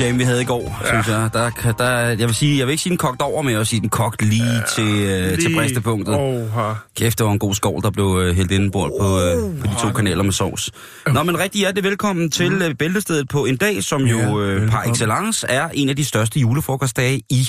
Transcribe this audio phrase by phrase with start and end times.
[0.00, 0.88] Jam, vi havde i går, ja.
[0.88, 1.30] synes jeg.
[1.32, 3.66] Der, der, jeg vil sige, jeg vil ikke sige den kogt over, men jeg vil
[3.66, 6.14] sige den kogt lige ja, til, øh, til bristepunktet.
[6.14, 6.84] Her.
[6.96, 9.80] Kæft, det var en god skål, der blev øh, hældt indenbord på, øh, på de
[9.80, 10.70] to kanaler med sovs.
[11.06, 14.82] Nå, men rigtig hjertelig velkommen til øh, Bæltestedet på en dag, som jo øh, par
[14.82, 17.48] excellence er en af de største julefrokostdage i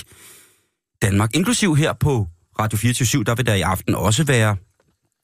[1.02, 1.36] Danmark.
[1.36, 2.28] Inklusiv her på
[2.60, 4.56] Radio 24 der vil der i aften også være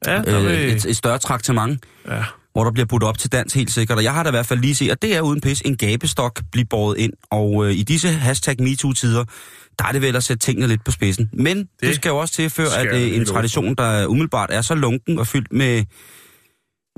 [0.07, 0.73] Ja, der øh, vil...
[0.73, 2.23] et, et større traktement, Ja.
[2.53, 3.97] Hvor der bliver budt op til dans helt sikkert.
[3.97, 5.77] Og jeg har da i hvert fald lige set, og det er uden pis, en
[5.77, 7.13] gabestok blive båret ind.
[7.31, 9.23] Og øh, i disse hashtag MeToo-tider,
[9.79, 11.29] der er det vel at sætte tingene lidt på spidsen.
[11.33, 14.61] Men det, det skal jo også tilføre, skal at øh, en tradition, der umiddelbart er
[14.61, 15.83] så lunken og fyldt med,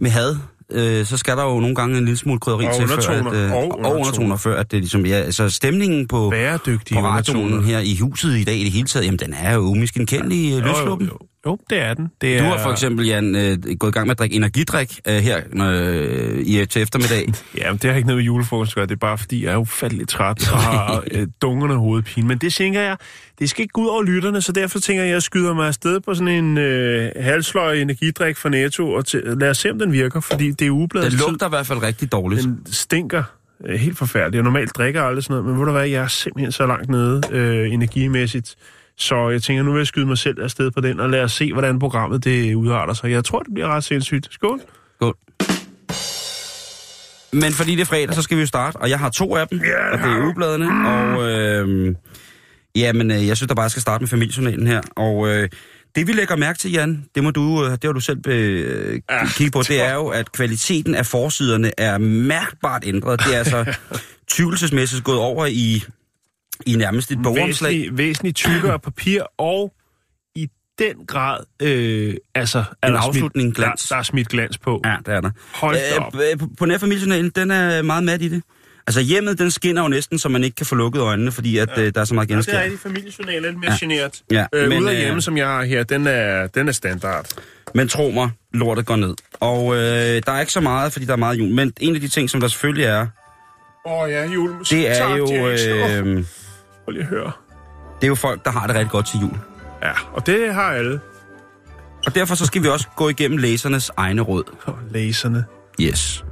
[0.01, 0.35] med had,
[0.71, 3.09] øh, så skal der jo nogle gange en lille smule krydderi Og til, før at,
[3.19, 3.45] undertoner.
[3.45, 4.37] øh, Og og undertoner, undertoner.
[4.37, 7.61] før at det ligesom, ja, altså stemningen på, på radioen undertoner.
[7.61, 10.51] her i huset i dag i det hele taget, jamen den er jo umiskendkendelig øh,
[10.51, 11.07] Jo, jo, løsluppen.
[11.07, 11.17] jo.
[11.45, 12.07] Jo, det er den.
[12.21, 12.49] Det Du er...
[12.49, 16.39] har for eksempel, Jan, øh, gået i gang med at drikke energidrik øh, her øh,
[16.39, 17.33] i, til eftermiddag.
[17.57, 18.89] Ja, men det har ikke noget med julefrokost at.
[18.89, 22.27] Det er bare, fordi jeg er ufattelig træt og har øh, dungerne hovedpine.
[22.27, 22.97] Men det tænker jeg,
[23.39, 25.67] det skal ikke gå ud over lytterne, så derfor tænker jeg, at jeg skyder mig
[25.67, 29.79] afsted på sådan en øh, halsløg energidrik fra Netto, og til, lad os se, om
[29.79, 31.11] den virker, fordi det er ubladet.
[31.11, 32.43] Den lugter i hvert fald rigtig dårligt.
[32.43, 33.23] Den stinker
[33.65, 34.35] øh, helt forfærdeligt.
[34.35, 36.89] Jeg normalt drikker aldrig sådan noget, men ved du hvad, jeg er simpelthen så langt
[36.89, 38.55] nede øh, energimæssigt.
[38.97, 41.31] Så jeg tænker, nu vil jeg skyde mig selv afsted på den, og lad os
[41.31, 43.11] se, hvordan programmet det udarter sig.
[43.11, 44.27] Jeg tror, det bliver ret sindssygt.
[44.31, 44.61] Skål.
[44.95, 45.15] Skål.
[47.33, 49.47] Men fordi det er fredag, så skal vi jo starte, og jeg har to af
[49.47, 49.59] dem,
[49.91, 51.95] og det er ugebladene, og øh,
[52.75, 55.49] jamen, jeg synes, der bare skal starte med familiejournalen her, og øh,
[55.95, 58.99] det vi lægger mærke til, Jan, det må du, øh, det har du selv øh,
[59.09, 63.19] Ja, kigge på, det er jo, at kvaliteten af forsiderne er mærkbart ændret.
[63.19, 63.75] Det er altså
[64.33, 65.83] tvivlelsesmæssigt gået over i,
[66.65, 67.71] i nærmest et bogomslag.
[67.71, 69.73] Væsentligt, væsentligt tykkere papir, og
[70.35, 70.47] i
[70.79, 72.63] den grad, øh, altså...
[72.81, 73.87] Er En der afslutning smidt, glans.
[73.87, 74.81] Der, der er smidt glans på.
[74.85, 75.31] Ja, det er der.
[75.53, 76.15] Hold da op.
[76.15, 78.43] Øh, øh, på- på nær familiejournalen, den er meget mat i det.
[78.87, 81.77] Altså hjemmet, den skinner jo næsten, så man ikke kan få lukket øjnene, fordi at,
[81.77, 82.59] øh, der er så meget Ja, det genskab.
[82.59, 83.77] er rigtig familiejournal, lidt mere Ja.
[83.79, 84.21] generet.
[84.31, 86.71] Ja, øh, men, ude af øh, hjemme, som jeg har her, den er, den er
[86.71, 87.27] standard.
[87.75, 89.13] Men tro mig, lortet går ned.
[89.39, 91.49] Og øh, der er ikke så meget, fordi der er meget jul.
[91.49, 93.07] Men en af de ting, som der selvfølgelig er,
[93.87, 94.77] Åh oh, ja, julemusik.
[94.77, 96.23] det er Tak, jo, øh,
[96.85, 97.31] Prøv lige at høre.
[97.95, 99.37] det er jo folk, der har det rigtig godt til jul.
[99.81, 100.99] Ja, og det har alle.
[102.05, 104.43] Og derfor så skal vi også gå igennem læsernes egne råd.
[104.65, 105.45] Og læserne.
[105.81, 106.25] Yes.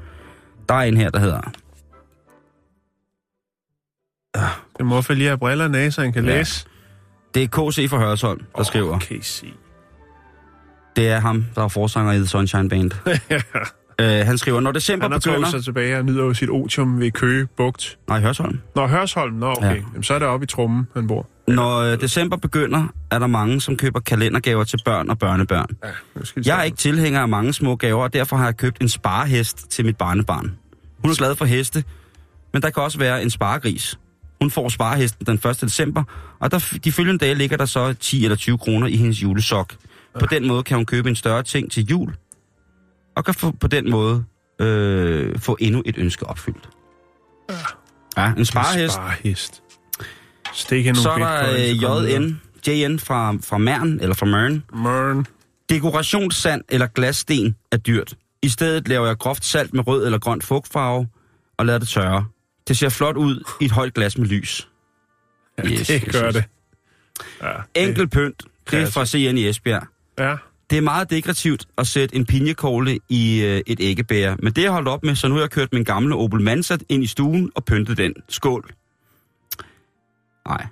[0.70, 1.42] Der er en her, der hedder...
[4.78, 6.38] Det må for lige have brillerne af, så han kan Ja.
[6.38, 6.66] læse.
[7.34, 8.96] Det er KC fra Hørsholm, der skriver.
[8.96, 9.54] Okay, sig.
[10.96, 12.92] Det er ham, der er forsanger i The Sunshine Band.
[14.04, 15.36] øh, han skriver, når december Han har begynder...
[15.38, 17.98] trukket sig tilbage og nyder jo sit otium ved Køge Bugt.
[18.08, 18.60] Nej, Hørsholm.
[18.76, 19.36] Nå, Hørsholm.
[19.36, 19.62] Nå, okay.
[19.68, 19.74] Ja.
[19.74, 19.82] Ja.
[19.94, 21.30] Jamen, så er det oppe i trummen, han bor.
[21.48, 25.68] Når øh, december begynder, er der mange, som køber kalendergaver til børn og børnebørn.
[25.84, 25.90] Ja,
[26.36, 28.90] vi Jeg er ikke tilhænger af mange små gaver, og derfor har jeg købt en
[28.90, 30.54] sparehest til mit barnebarn.
[31.02, 31.84] Hun er glad for heste,
[32.54, 34.00] men der kan også være en sparegris.
[34.42, 35.62] Hun får sparehesten den 1.
[35.62, 36.04] december,
[36.40, 39.74] og der, de følgende dage ligger der så 10 eller 20 kroner i hendes julesok.
[40.20, 42.14] På den måde kan hun købe en større ting til jul,
[43.16, 44.24] og kan få, på den måde
[44.60, 46.70] øh, få endnu et ønske opfyldt.
[48.18, 48.94] Ja, en sparehest.
[48.94, 49.64] Sparehest.
[50.54, 54.64] Stik Så er der øh, JN, JN fra, fra Mern, eller fra Mern.
[54.74, 55.26] Mørn.
[55.70, 58.14] Dekorationssand eller glassten er dyrt.
[58.42, 61.08] I stedet laver jeg groft salt med rød eller grøn fugtfarve
[61.58, 62.26] og lader det tørre.
[62.68, 64.68] Det ser flot ud i et højt glas med lys.
[65.58, 66.34] Ja, Yes, det gør yes.
[66.36, 66.44] det.
[67.42, 69.88] Ja, Enkel pynt, det er fra CN i Esbjerg.
[70.20, 70.36] Ja.
[70.74, 74.64] Det er meget dekorativt at sætte en pinjekogle i øh, et æggebær, men det har
[74.64, 77.08] jeg holdt op med, så nu har jeg kørt min gamle Opel Mansat ind i
[77.08, 78.14] stuen og pyntet den.
[78.30, 78.74] Skål.
[80.48, 80.68] Nej.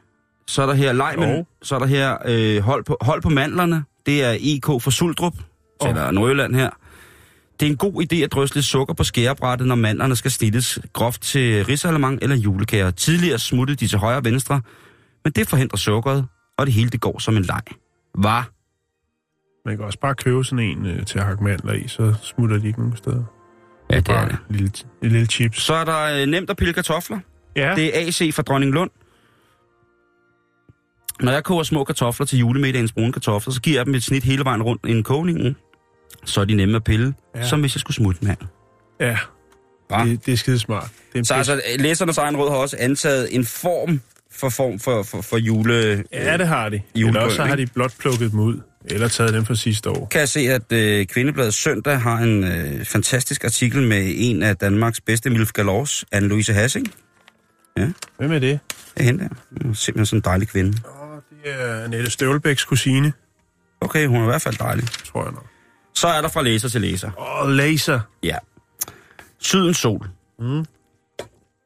[0.47, 1.45] Så er der her leg, Jo.
[1.61, 3.83] så er der her øh, hold, på, hold på mandlerne.
[4.05, 5.33] Det er IK for Suldrup,
[5.81, 5.89] Åh.
[5.89, 6.69] eller Nordjylland her.
[7.59, 10.79] Det er en god idé at drysle lidt sukker på skærebrættet, når mandlerne skal stilles
[10.93, 12.91] groft til risalemang eller julekager.
[12.91, 14.61] Tidligere smuttede de til højre og venstre,
[15.23, 16.25] men det forhindrer sukkeret,
[16.57, 17.61] og det hele det går som en leg.
[18.15, 18.49] Var
[19.65, 22.57] Man kan også bare købe sådan en øh, til at hakke mandler i, så smutter
[22.57, 23.23] de ikke nogen steder.
[23.91, 24.37] Ja, det er bare det.
[24.49, 24.71] En lille,
[25.03, 25.61] en lille chips.
[25.61, 27.19] Så er der øh, nemt at pille kartofler.
[27.55, 28.89] Ja, Det er AC fra Dronning Lund.
[31.19, 34.23] Når jeg koger små kartofler til julemiddagens brune kartofler, så giver jeg dem et snit
[34.23, 35.55] hele vejen rundt inden kogningen.
[36.25, 37.43] Så er de nemme at pille, Ja.
[37.47, 38.35] som hvis jeg skulle smutte med.
[38.99, 39.17] Ja,
[39.89, 40.03] Hva?
[40.05, 40.91] det, det er skide smart.
[41.13, 44.79] Det er Så pis- altså, læsernes egen råd har også antaget en form for form
[44.79, 46.03] for, for, for jule...
[46.13, 46.81] Ja, det har de.
[46.95, 48.59] Eller også så har de blot plukket dem ud.
[48.85, 50.07] Eller taget dem fra sidste år.
[50.11, 54.57] kan jeg se, at øh, Kvindebladet Søndag har en øh, fantastisk artikel med en af
[54.57, 56.87] Danmarks bedste Milf Galors, Anne-Louise Hassing.
[58.17, 58.41] Hvem er det?
[58.41, 58.59] Det
[58.95, 59.29] er hende der.
[59.61, 60.69] Hun er simpelthen sådan en dejlig kvinde.
[60.69, 63.13] Åh, det er Annette Støvlebæks kusine,
[63.81, 64.85] Okay, hun er i hvert fald dejlig.
[64.87, 65.45] tror jeg nok.
[65.95, 67.11] Så er der fra læser til læser.
[67.43, 67.99] Åh, laser.
[68.23, 68.35] Ja.
[69.39, 70.07] Sydens sol.
[70.39, 70.65] Mm.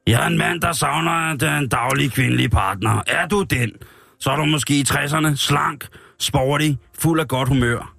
[0.07, 3.01] Jeg er en mand, der savner den daglige kvindelige partner.
[3.07, 3.71] Er du den,
[4.19, 5.87] så er du måske i 60'erne, slank,
[6.19, 7.91] sporty, fuld af godt humør.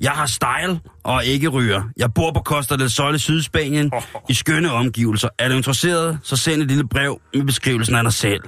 [0.00, 1.82] Jeg har style og ikke ryger.
[1.96, 4.02] Jeg bor på Costa del Sol i Sydspanien Oh.
[4.28, 5.28] i skønne omgivelser.
[5.38, 8.40] Er du interesseret, så send et lille brev med beskrivelsen af dig selv.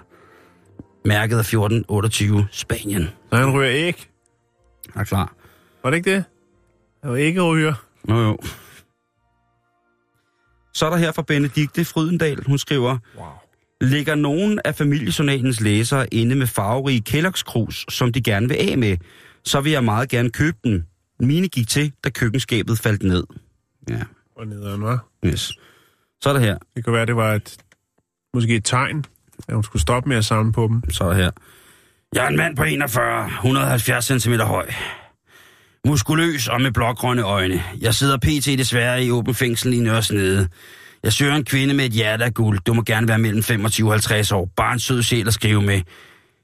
[1.05, 3.09] Mærket er 1428 Spanien.
[3.31, 4.09] Så han ryger æg.
[4.97, 5.33] Er klar.
[5.83, 6.25] Var det ikke det?
[7.03, 7.75] Det var ikke ryger.
[8.05, 8.39] Nå jo.
[10.75, 12.45] Så er der her fra Benedikte Frydendal.
[12.47, 13.27] Hun skriver, Wow.
[13.81, 18.79] Ligger nogen af familiejournalens læsere inde med farverige Kellogg's krus, som de gerne vil af
[18.79, 18.97] med,
[19.45, 20.87] så vil jeg meget gerne købe den.
[21.21, 23.25] Mine gik til, da køkkenskabet faldt ned.
[23.91, 24.03] Ja,
[24.37, 25.07] Og nederen, var.
[25.27, 25.53] yes.
[26.21, 26.59] Så er der her.
[26.77, 27.57] Det kan være, det var et,
[28.35, 29.05] måske et tegn,
[29.49, 30.91] at hun skulle stoppe med at samle på dem.
[30.91, 31.31] Så er der her.
[32.15, 34.71] Jeg er en mand på 41, 170 cm høj.
[35.87, 37.63] Muskuløs og med blågrønne øjne.
[37.81, 38.47] Jeg sidder pt.
[38.47, 40.49] desværre i åben fængsel i Nørresnede.
[41.03, 42.59] Jeg søger en kvinde med et hjerte af guld.
[42.67, 44.51] Du må gerne være mellem 25 og 50 år.
[44.57, 45.81] Bare en sød sjæl at skrive med.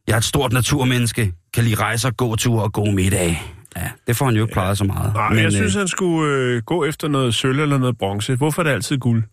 [0.06, 1.32] Jeg er et stort naturmenneske.
[1.54, 3.42] Kan lide rejser, gåture og gode middag.
[3.76, 5.14] Ja, det får han jo ikke plejet så meget.
[5.14, 8.36] Nej, men jeg øh, synes, han skulle øh, gå efter noget sølv eller noget bronze.
[8.36, 9.24] Hvorfor er det altid guld?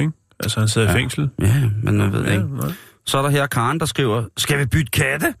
[0.00, 0.12] Ikke?
[0.40, 0.94] Altså, han sidder ja.
[0.96, 1.30] i fængsel.
[1.42, 2.56] Ja, men jeg ved Ja, ikke.
[2.56, 2.72] nej.
[3.06, 5.34] Så er der her Karen, der skriver, skal vi bytte katte?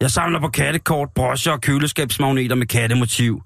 [0.00, 3.42] Jeg samler på kattekort, broscher og køleskabsmagneter med kattemotiv.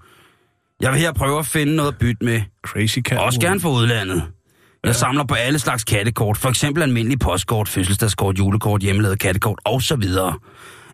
[0.81, 2.41] Jeg vil her prøve at finde noget at bytte med.
[2.63, 3.19] Crazy cat.
[3.19, 4.23] Også gerne for udlandet.
[4.83, 9.81] Jeg samler på alle slags kattekort, for eksempel almindelige postkort, fødselsdagskort, julekort, hjemmelavet kattekort og
[9.81, 10.33] så videre.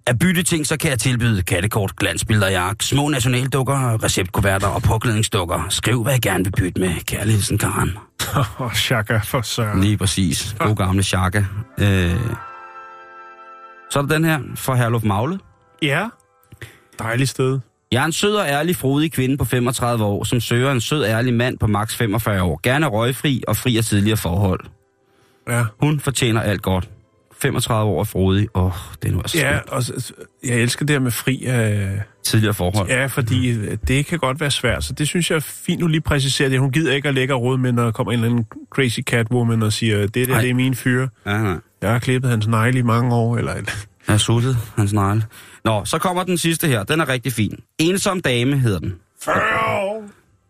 [0.07, 5.66] Af bytteting, så kan jeg tilbyde kattekort, glansbilleder, jak, små nationaldukker, receptkuverter og påklædningsdukker.
[5.69, 6.94] Skriv, hvad jeg gerne vil bytte med.
[7.06, 7.98] Kærligheden, Karen.
[8.38, 9.81] Åh, oh, shaka for søren.
[9.81, 10.56] Lige præcis.
[10.60, 11.45] God gamle Chaka.
[11.80, 12.16] Øh.
[13.92, 15.39] Så er der den her fra Herluf Magle.
[15.81, 16.07] Ja.
[17.00, 17.60] Dejligt sted.
[17.92, 21.06] Jeg er en sød og ærlig, frodig kvinde på 35 år, som søger en sød,
[21.06, 22.60] ærlig mand på maks 45 år.
[22.63, 24.60] Gerne røgfri og fri af tidligere forhold.
[25.50, 25.63] Ja.
[25.80, 26.89] Hun fortjener alt godt.
[27.42, 28.48] 35 år og frodig.
[28.56, 29.84] Åh, oh, det er nu altså Ja, og
[30.44, 32.01] jeg elsker det her med fri af...
[32.24, 32.89] tidligere forhold.
[32.89, 35.88] Ja, fordi øh, det kan godt være svært, så det synes jeg er fint, du
[35.88, 36.60] lige præciserer det.
[36.60, 39.63] Hun gider ikke at lægge råd med, når der kommer en eller anden crazy catwoman
[39.63, 41.10] og siger, det der, det er min fyre.
[41.25, 41.56] Ja, nej.
[41.81, 43.54] Jeg har klippet hans negle i mange år, eller...
[43.54, 43.72] eller.
[44.07, 45.24] Jeg har suttet hans negle.
[45.67, 46.83] Nå, så kommer den sidste her.
[46.83, 47.59] Den er rigtig fin.
[47.79, 48.95] Ensom dame hedder den.
[49.23, 49.35] 40
[49.83, 50.01] år!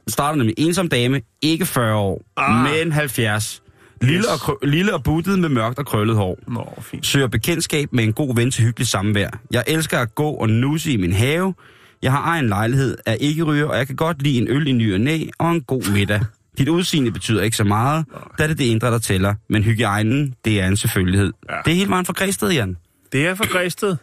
[0.06, 2.64] Den starter nemlig ensom dame, ikke 40 år, Ah.
[2.72, 3.62] men 70.
[4.02, 4.26] Lille, Yes.
[4.26, 6.40] og, krø- lille og buttet med mørkt og krøllet hår.
[6.48, 7.06] Nå, fint.
[7.06, 9.30] Søger bekendtskab med en god ven til hyggeligt samvær.
[9.52, 11.54] Jeg elsker at gå og nusse i min have.
[12.02, 14.72] Jeg har egen lejlighed, er ikke ryger, og jeg kan godt lide en øl i
[14.72, 16.22] ny og næ og en god middag.
[16.58, 18.06] Dit udseende betyder ikke så meget,
[18.40, 19.36] da det er det indre, der tæller.
[19.50, 21.34] Men hygiejnen, det er en selvfølgelighed.
[21.50, 21.56] Ja.
[21.66, 22.78] Det er helt vejen fra Græsted, Jan.
[23.12, 23.96] Det er for Græsted.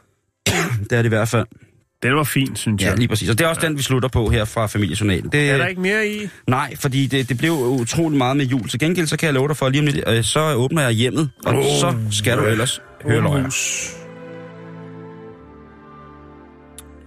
[0.46, 1.47] Det er det i hvert fald.
[2.02, 2.99] Den var fin, synes Ja, jeg.
[2.99, 3.30] lige præcis.
[3.30, 3.69] Og det er også ja.
[3.69, 5.28] den, vi slutter på her fra Familiejournalen.
[5.33, 6.28] Det, Er der ikke mere i?
[6.49, 8.69] Nej, fordi det, det blev utrolig meget med jul.
[8.69, 10.83] Til gengæld, så kan jeg love dig for, at lige om lidt, øh, så åbner
[10.83, 13.49] jeg hjemmet, og oh, så skal du ellers høre løjer.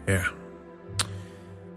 [0.08, 0.18] Ja.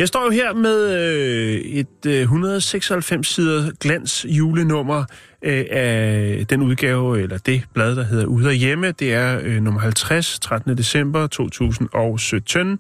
[0.00, 5.04] Jeg står jo her med øh, et øh, 196 sider glans julenummer
[5.42, 8.92] øh, af den udgave, eller det blad, der hedder Ude og Hjemme.
[8.92, 10.76] Det er øh, nummer 50, 13.
[10.78, 12.78] december 2017.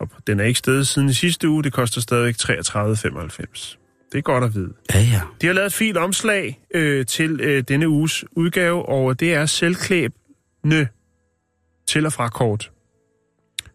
[0.00, 1.62] Og den er ikke stedet siden i sidste uge.
[1.64, 3.76] Det koster stadigvæk 33,95.
[4.12, 4.72] Det er godt at vide.
[4.94, 5.20] Ja, ja.
[5.40, 9.46] De har lavet et fint omslag øh, til øh, denne uges udgave, og det er
[9.46, 10.88] selvklæbende
[11.86, 12.70] til- og fra-kort.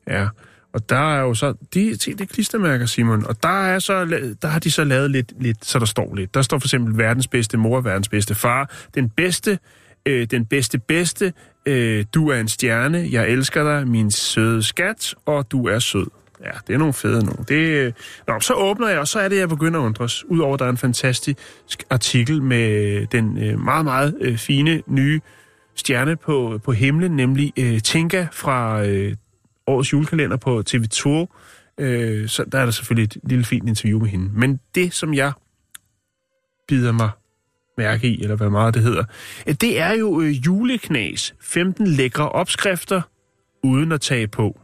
[0.08, 0.28] Ja,
[0.74, 1.54] og der er jo så...
[1.74, 3.26] De, se, det er klistermærker, Simon.
[3.26, 4.06] Og der, er så,
[4.42, 6.34] der har de så lavet lidt, lidt, så der står lidt.
[6.34, 9.60] Der står for eksempel verdens bedste mor, verdens bedste far, den bedste,
[10.06, 11.34] øh, den bedste bedste,
[11.66, 16.08] øh, du er en stjerne, jeg elsker dig, min søde skat, og du er sød.
[16.46, 17.44] Ja, det er nogle fede nogle.
[17.48, 17.94] Det, øh,
[18.28, 20.26] Nå, så åbner jeg, og så er det, jeg begynder at undres.
[20.26, 25.22] Udover, at der er en fantastisk artikel med den øh, meget, meget øh, fine nye
[25.76, 29.16] stjerne på, på himlen, nemlig øh, Tinka fra øh,
[29.68, 31.10] årets julekalender på TV2.
[31.80, 34.30] Øh, så der er der selvfølgelig et lille fint interview med hende.
[34.34, 35.32] Men det, som jeg
[36.68, 37.10] bider mig
[37.78, 39.04] mærke i, eller hvad meget det hedder,
[39.48, 41.36] øh, det er jo øh, juleknas.
[41.42, 43.02] 15 lækre opskrifter
[43.64, 44.60] uden at tage på.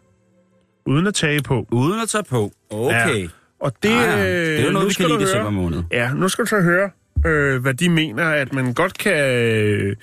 [0.85, 1.67] Uden at tage på.
[1.71, 2.51] Uden at tage på.
[2.69, 3.21] Okay.
[3.21, 3.27] Ja.
[3.59, 4.29] Og det, Ah, ja.
[4.29, 5.83] Det er jo øh, noget, vi skal kan lide i december måned.
[5.91, 6.89] Ja, nu skal du så høre,
[7.25, 9.95] øh, hvad de mener, at man godt kan, øh,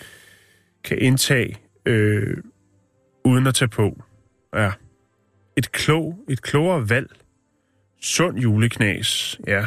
[0.84, 2.36] kan indtage øh,
[3.24, 4.02] uden at tage på.
[4.54, 4.70] Ja.
[5.56, 7.11] Et, klog, et klogere valg.
[8.02, 9.38] Sund juleknas.
[9.46, 9.64] Ja.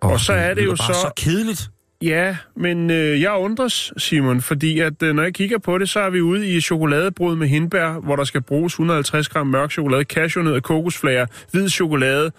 [0.00, 1.70] Og så er det jo lyder bare så- så kedeligt.
[2.02, 6.00] Ja, men øh, jeg undres, Simon, fordi at øh, når jeg kigger på det, så
[6.00, 10.04] er vi ude i chokoladebrød med hindbær, hvor der skal bruges 150 gram mørk chokolade,
[10.04, 12.32] cashewnødder, kokosflager, hvid chokolade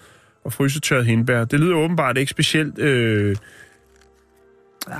[0.44, 1.44] og frysetørret hindbær.
[1.44, 2.78] Det lyder åbenbart ikke specielt...
[2.78, 3.36] Øh,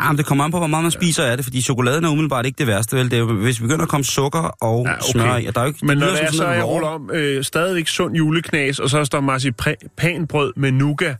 [0.02, 2.46] Jamen, det kommer an på, hvor meget man spiser af det, fordi chokoladen er umiddelbart
[2.46, 3.10] ikke det værste, vel?
[3.10, 5.02] Det er hvis vi begynder at komme sukker og Ja, okay.
[5.12, 5.86] smør i, og der er jo ikke...
[5.86, 9.20] men når det er så, jeg ruller om, øh, stadigvæk sund juleknas, og så står
[9.20, 11.16] marcipanbrød med nougat.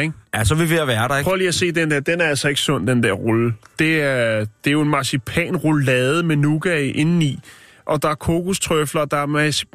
[0.00, 0.12] Ikke?
[0.34, 1.28] Ja, så er vi ved at være der, ikke?
[1.28, 2.00] Prøv lige at se den der.
[2.00, 3.54] Den er altså ikke sund, den der rulle.
[3.78, 7.38] Det er, det er jo en marcipanrullade med nougat indeni.
[7.86, 9.26] Og der er kokostrøfler, der er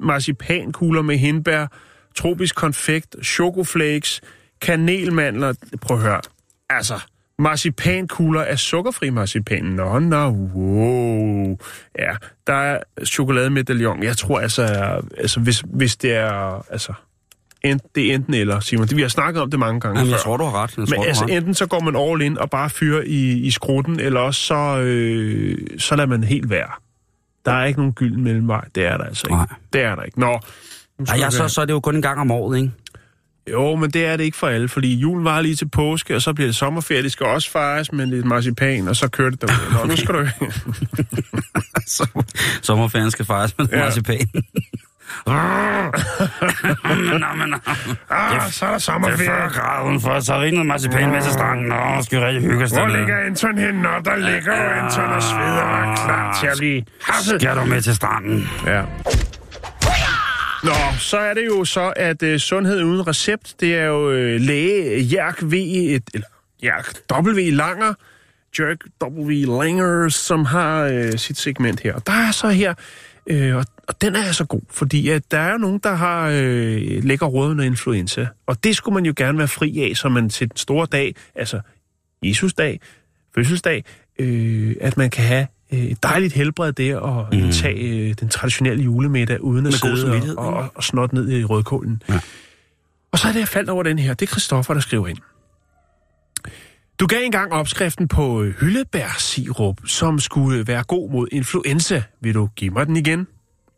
[0.02, 1.68] marcipankugler med hindbær,
[2.16, 4.22] tropisk konfekt, chokoflakes,
[4.62, 5.54] kanelmandler.
[5.82, 6.22] Prøv at høre.
[6.70, 7.00] Altså,
[7.40, 9.64] marcipankugler er sukkerfri marcipan.
[9.64, 11.58] Nå, nå, wow.
[12.00, 12.14] Ja,
[12.48, 14.04] der er chokolademedaljon.
[14.04, 14.64] Jeg tror altså,
[15.18, 16.94] altså hvis, hvis det er, altså,
[17.64, 18.88] ent, det er enten eller, Simon.
[18.96, 20.16] Vi har snakket om det mange gange Jamen, før.
[20.16, 20.78] jeg tror, du har ret.
[20.78, 21.38] Jeg Men tror, altså, ret.
[21.38, 24.80] enten så går man all in og bare fyrer i, i skrutten, eller også så,
[24.80, 26.72] øh, så lader man helt være.
[27.46, 28.66] Der er ikke nogen gylden mellemvej.
[28.76, 29.36] Det er der altså ikke.
[29.36, 29.48] Nej.
[29.74, 30.20] Det er der ikke.
[30.20, 30.40] Nå.
[31.00, 32.58] nu skal Ej, ja, vi så, så er det jo kun en gang om året,
[32.58, 32.72] ikke?
[33.52, 36.22] Jo, men det er det ikke for alle, fordi julen var lige til påske, og
[36.22, 37.04] så bliver det sommerferie.
[37.04, 39.74] Det skal også fejres med lidt marcipan, og så kører det derude.
[39.82, 40.28] Nå, nu skal du...
[41.88, 42.08] Så,
[42.62, 43.78] sommerferien skal fejres med Ja.
[43.84, 44.28] marcipan.
[48.10, 49.50] ah, så er der sommerferie.
[49.50, 51.66] grader udenfor, så er der ikke noget marcipan med til stranden.
[51.66, 53.82] Nå, skal vi rigtig hygge os Hvor ligger Anton henne?
[53.82, 57.42] Nå, der ligger jo Anton og sveder og er klar til at blive hasset.
[57.42, 58.50] Skal du med til stranden?
[58.66, 58.82] Ja.
[60.66, 64.42] Nå, så er det jo så, at øh, sundhed uden recept, det er jo øh,
[64.42, 66.28] læge Jerk V, et, eller
[66.64, 67.40] Jerk W.
[67.40, 67.94] Langer,
[68.60, 69.32] Jerk W.
[69.32, 71.94] Langer, som har øh, sit segment her.
[71.94, 72.74] Og der er så her,
[73.28, 77.04] øh, og, og den er altså god, fordi at der er nogen, der har øh,
[77.04, 78.28] lækker rådende influenza.
[78.48, 81.16] Og det skulle man jo gerne være fri af, så man til den store dag,
[81.36, 81.60] altså
[82.24, 82.80] Jesus-dag,
[83.36, 83.84] fødselsdag,
[84.20, 87.38] øh, at man kan have et dejligt helbred der og mm.
[87.38, 91.30] indtage øh, den traditionelle julemiddag uden at Med god sidde og, og, og snot ned
[91.30, 92.04] i rødkålen.
[92.10, 92.20] Ja.
[93.12, 94.14] Og så er det, jeg faldt over den her.
[94.14, 95.18] Det er Christoffer, der skriver ind.
[97.00, 102.04] Du gav engang opskriften på øh, hyldebærsirup, som skulle øh, være god mod influenza.
[102.22, 103.28] Vil du give mig den igen?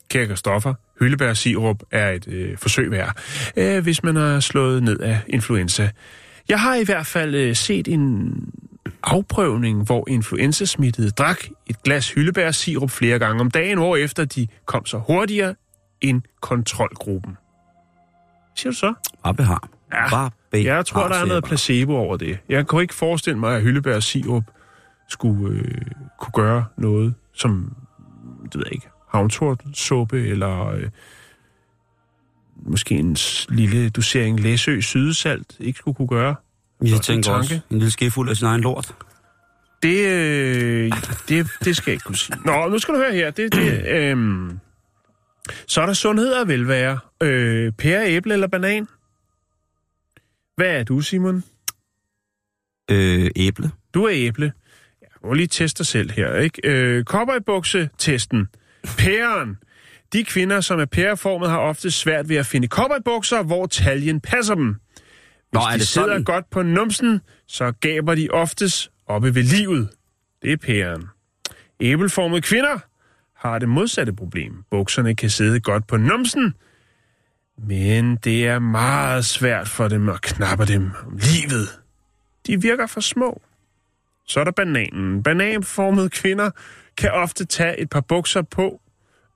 [0.10, 3.18] Kære Christoffer, hyldebærsirup er et øh, forsøg værd,
[3.58, 5.90] øh, hvis man har slået ned af influenza.
[6.50, 8.34] Jeg har i hvert fald øh, set en
[9.04, 11.38] afprøvning, hvor influenzasmittede drak
[11.68, 15.56] et glas hyldebærsirup flere gange om dagen, hvor efter de kom så hurtigere
[16.02, 17.38] end kontrolgruppen.
[18.56, 18.94] Siger du så?
[19.24, 19.70] Bare behar.
[19.94, 20.30] Ja.
[20.54, 22.40] Jeg tror, der er noget placebo over det.
[22.50, 24.44] Jeg kunne ikke forestille mig, at hyldebær sirup
[25.10, 25.82] skulle øh,
[26.20, 27.76] kunne gøre noget, som,
[28.44, 30.90] det ved jeg ikke, havntortsuppe, eller øh,
[32.56, 33.18] måske en
[33.50, 36.36] lille dosering læsø sydesalt ikke skulle kunne gøre.
[36.82, 37.66] Jeg tænker en også, tanke.
[37.72, 38.94] en lille skefuld af sin egen lort.
[39.84, 40.92] Det, øh,
[41.30, 42.38] det, det skal jeg ikke kunne sige.
[42.46, 43.32] Nå, nu skal du høre her.
[43.32, 44.18] Det, det, øh,
[45.68, 47.00] så er der sundhed og velvære.
[47.24, 48.88] Øh, pære, æble eller banan?
[50.56, 51.44] Hvad er du, Simon?
[52.92, 53.72] Øh, æble.
[53.94, 54.54] Du er æble.
[55.02, 56.62] Jeg må lige teste dig selv her, ikke?
[56.64, 58.48] Øh, Cowboybukse-testen.
[58.98, 59.58] Pæren.
[60.14, 64.56] De kvinder, som er pæreformet, har ofte svært ved at finde cowboybukser, hvor taljen passer
[64.56, 64.76] dem.
[65.58, 66.24] Hvis Nå, er de det sidder sådan?
[66.24, 69.90] godt på numsen, så gaber de oftest oppe ved livet.
[70.42, 71.04] Det er pæren.
[71.80, 72.78] Æbelformede kvinder
[73.36, 74.64] har det modsatte problem.
[74.72, 76.54] Bukserne kan sidde godt på numsen,
[77.58, 81.68] men det er meget svært for dem at knappe dem om livet.
[82.48, 83.42] De virker for små.
[84.28, 85.24] Så er der bananen.
[85.24, 86.52] Bananformede kvinder
[86.98, 88.82] kan ofte tage et par bukser på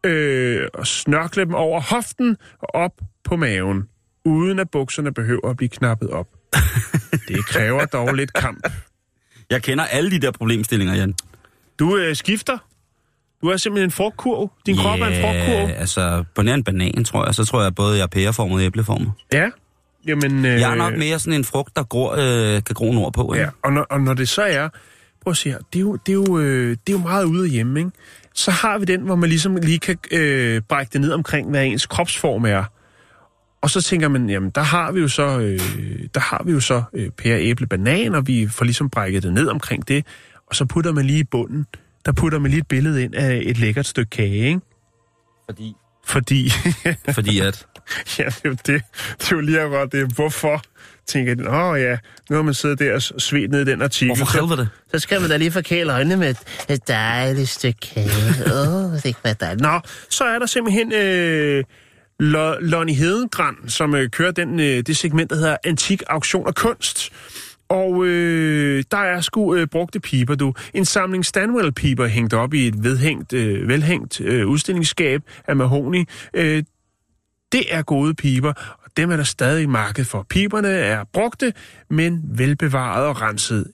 [0.03, 3.87] øh, og snørkle dem over hoften og op på maven,
[4.25, 6.27] uden at bukserne behøver at blive knappet op.
[7.27, 8.67] Det kræver dog lidt kamp.
[9.49, 11.15] Jeg kender alle de der problemstillinger, Jan.
[11.79, 12.57] Du øh, skifter.
[13.41, 14.51] Du er simpelthen en frugtkurv.
[14.65, 15.69] Din krop er en frugtkurv.
[15.77, 17.35] altså på nær en banan, tror jeg.
[17.35, 19.11] Så tror jeg både, jeg er pæreformet og æbleformet.
[19.33, 19.49] Ja.
[20.07, 23.13] Jamen, øh, Jeg er nok mere sådan en frugt, der gror, øh, kan gro nord
[23.13, 23.33] på.
[23.35, 24.69] Ja, og når, og når det så er,
[25.23, 27.23] prøv at se her, det er jo, det er jo, øh, det er jo meget
[27.25, 27.91] ude af hjemme, ikke?
[28.33, 31.65] Så har vi den, hvor man ligesom lige kan øh, brække det ned omkring, hvad
[31.65, 32.63] ens kropsform er.
[33.61, 35.59] Og så tænker man, jamen der har vi jo så, øh,
[36.13, 39.33] der har vi jo så øh, pære, æble, banan, og vi får ligesom brækket det
[39.33, 40.05] ned omkring det.
[40.47, 41.65] Og så putter man lige i bunden,
[42.05, 44.61] der putter man lige et billede ind af et lækkert stykke kage, ikke?
[45.49, 45.75] Fordi
[46.05, 46.51] Fordi,
[47.15, 47.67] Fordi at...
[48.19, 48.81] ja, det er jo det.
[49.19, 50.13] Det er jo lige godt det.
[50.15, 50.61] Hvorfor?
[51.07, 51.97] Tænker jeg, åh ja,
[52.29, 54.15] nu har man siddet der og svedt ned i den artikel.
[54.15, 54.67] Hvorfor helvede?
[54.91, 56.35] Så skal man da lige forkæle øjnene med
[56.69, 58.09] et dejligt stykke kage.
[58.53, 59.61] Åh, oh, det kan være dejligt.
[59.61, 61.63] Nå, så er der simpelthen øh,
[62.21, 66.55] L- Lonnie Hedengrand, som øh, kører den, øh, det segment, der hedder Antik Auktion og
[66.55, 67.11] Kunst.
[67.69, 70.53] Og øh, der er sgu øh, brugte piber, du.
[70.73, 76.05] En samling Stanwell-piber hængt op i et vedhængt, øh, velhængt øh, udstillingsskab af Mahoney.
[76.33, 76.63] Øh,
[77.51, 80.25] det er gode piber, og dem er der stadig marked for.
[80.29, 81.53] Piberne er brugte,
[81.89, 83.67] men velbevaret og renset,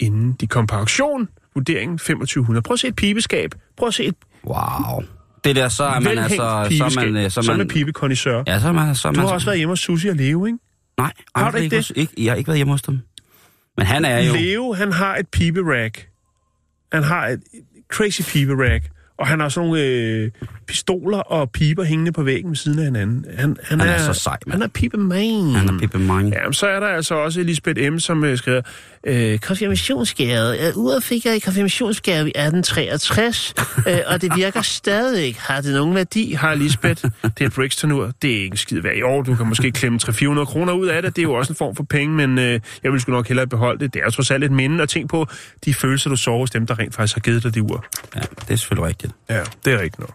[0.00, 1.28] inden de kom på auktion.
[1.54, 2.62] Vurderingen 2500.
[2.62, 3.54] Prøv at se et pibeskab.
[3.76, 5.02] Prøv at se et Wow.
[5.44, 6.36] Det der, så er man altså...
[6.78, 8.42] Så er man, øh, så er Som man, er pibekondisør.
[8.46, 8.94] Ja, så er man...
[8.94, 10.58] Så er Du man har også været hjemme hos Susi og Leo, ikke?
[10.98, 12.98] Nej, Har du ikke hos- ikke, jeg har ikke været hjemme hos dem.
[13.76, 14.32] Men han er jo...
[14.34, 16.06] Leo, han har et piberack.
[16.92, 17.40] Han har et
[17.92, 18.84] crazy piberack.
[19.18, 20.30] Og han har sådan nogle øh,
[20.66, 23.24] pistoler og piber hængende på væggen ved siden af hinanden.
[23.38, 24.52] Han, han, Han er så sej, mand.
[24.52, 25.54] Han er pibeman.
[25.54, 26.32] Han er Pippi Mange.
[26.38, 28.62] Ja, men så er der altså også Elisabeth M., som øh, skriver,
[29.06, 30.66] øh, konfirmationsgave.
[30.66, 33.54] Øh, uret fik jeg i konfirmationsgave i 1863,
[33.88, 35.36] øh, og det virker stadig.
[35.38, 37.04] Har det nogen værdi, har Elisabeth?
[37.38, 38.12] Det er Brixton-ur.
[38.22, 39.22] Det er ikke skid værd i år.
[39.22, 41.16] Du kan måske klemme 300-400 kroner ud af det.
[41.16, 43.46] Det er jo også en form for penge, men øh, jeg vil sgu nok hellere
[43.46, 43.94] beholde det.
[43.94, 45.26] Det er jo trods alt et minde, og tænk på
[45.64, 47.84] de følelser, du sover hos dem, der rent faktisk har givet dig det ur.
[48.14, 49.12] Ja, det er selvfølgelig rigtigt.
[49.30, 50.14] Ja, det er rigtigt nok.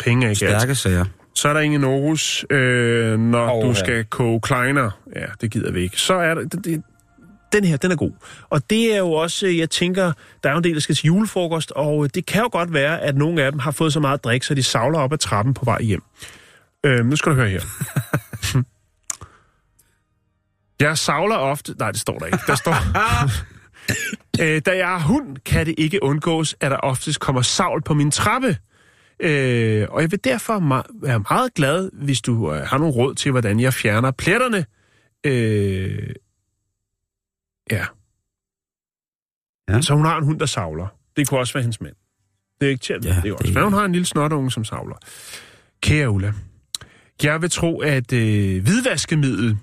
[0.00, 0.60] Penge er ikke alt.
[0.60, 1.04] Stærke sager.
[1.34, 3.74] Så er der ingen Norus, øh, når Åh, du ja.
[3.74, 4.90] skal koge kleiner.
[5.16, 6.00] Ja, det gider vi ikke.
[6.00, 6.42] Så er der...
[6.42, 6.82] Det, det,
[7.52, 8.12] den her, den er god.
[8.50, 10.12] Og det er jo også, øh, jeg tænker,
[10.42, 12.72] der er jo en del, der skal til julefrokost, og øh, det kan jo godt
[12.72, 15.18] være, at nogle af dem har fået så meget drik, så de savler op ad
[15.18, 16.02] trappen på vej hjem.
[16.86, 17.62] Øh, nu skal du høre her.
[20.80, 21.74] jeg savler ofte...
[21.78, 22.38] Nej, det står der ikke.
[22.46, 22.74] Der står...
[24.42, 27.94] øh, da jeg har hund, kan det ikke undgås, at der oftest kommer savl på
[27.94, 28.56] min trappe.
[29.20, 33.14] Øh, og jeg vil derfor ma- være meget glad, hvis du øh, har nogle råd
[33.14, 34.64] til, hvordan jeg fjerner pletterne.
[35.26, 36.14] Øh,
[37.70, 37.86] ja.
[39.68, 39.80] Ja.
[39.80, 40.86] Så hun har en hund, der savler.
[41.16, 41.94] Det kunne også være hendes mand.
[42.60, 43.04] Det er ikke til at.
[43.04, 43.44] Ja, det er også.
[43.46, 44.96] det- Men hun har en lille snotunge, som savler.
[45.82, 46.32] Kære Ulla,
[47.22, 49.58] jeg vil tro, at øh, hvidvaskemiddel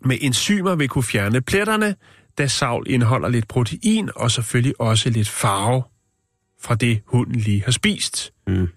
[0.00, 1.96] med enzymer vil kunne fjerne pletterne,
[2.38, 5.82] da savl indeholder lidt protein og selvfølgelig også lidt farve
[6.60, 8.32] fra det, hunden lige har spist.
[8.46, 8.68] Mm.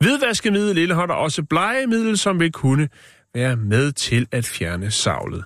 [0.00, 2.88] Hvidvaskemiddel indeholder også blegemiddel, som vil kunne
[3.34, 5.44] være med til at fjerne savlet.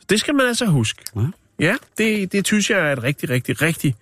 [0.00, 1.02] Så det skal man altså huske.
[1.16, 1.20] Ja.
[1.60, 3.94] Ja, det, det synes jeg er et rigtig, rigtig, rigtig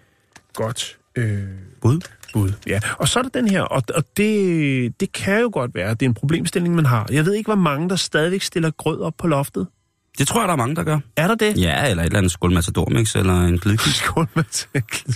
[0.55, 1.39] godt øh,
[1.81, 2.01] Bud?
[2.33, 2.53] bud.
[2.67, 2.81] Ja.
[2.99, 6.01] Og så er der den her, og, og det, det kan jo godt være, at
[6.01, 7.07] det er en problemstilling, man har.
[7.13, 9.67] Jeg ved ikke, hvor mange, der stadigvæk stiller grød op på loftet.
[10.19, 10.99] Det tror jeg, der er mange, der gør.
[11.17, 11.59] Er der det?
[11.59, 13.93] Ja, eller et eller andet skål matadormix, eller en glidkig.
[14.05, 14.69] Skål med til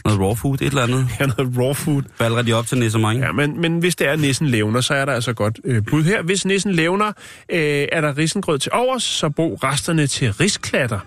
[0.05, 1.09] Noget raw food, et eller andet.
[1.21, 2.03] Ja, noget raw food.
[2.19, 3.27] Falder de op til Nisse Mange.
[3.27, 6.03] Ja, men, men hvis det er nissen levner, så er der altså godt øh, bud
[6.03, 6.23] her.
[6.23, 7.13] Hvis nissen levner,
[7.49, 10.99] øh, er der risengrød til overs, så brug resterne til risklatter.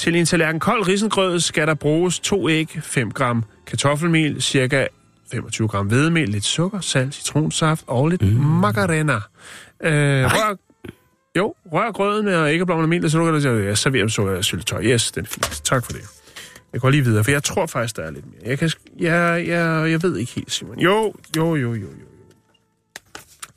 [0.00, 4.86] Til en tallerken kold risengrød skal der bruges to æg, 5 gram kartoffelmel, cirka
[5.32, 8.40] 25 gram hvedemel, lidt sukker, salt, citronsaft og lidt mm.
[8.40, 9.14] margarina.
[9.14, 10.56] Øh, rør,
[11.36, 14.36] jo, rør grøden med æggeblommer og mel, og så lukker det, jeg serverer med sukker
[14.36, 14.82] og syltetøj.
[14.82, 15.60] Yes, den er fint.
[15.64, 16.02] Tak for det.
[16.72, 18.50] Jeg går lige videre, for jeg tror faktisk, der er lidt mere.
[18.50, 20.78] Jeg, kan, jeg, jeg, jeg ved ikke helt, Simon.
[20.78, 22.09] Jo, jo, jo, jo, jo.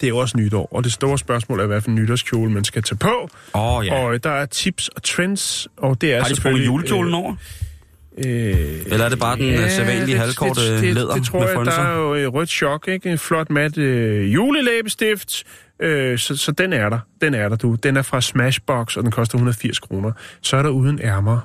[0.02, 2.64] Det er jo også nytår, og det store spørgsmål er, hvad for en nytårskjole man
[2.64, 3.30] skal tage på.
[3.56, 3.96] Åh, oh, ja.
[3.96, 6.66] Og øh, der er tips og trends, og det er Har de selvfølgelig...
[6.66, 7.36] julekjolen over?
[8.18, 8.26] Øh,
[8.86, 11.66] Eller er det bare den ja, sædvanlige halvkorte det, det, læder det, tror med jeg,
[11.66, 13.12] der er jo øh, rødt chok, ikke?
[13.12, 15.44] En flot mat øh, julelæbestift.
[15.80, 17.00] Øh, så, så den er der.
[17.22, 17.76] Den er der, du.
[17.76, 20.12] Den er fra Smashbox, og den koster 180 kroner.
[20.42, 21.40] Så er der uden ærmer.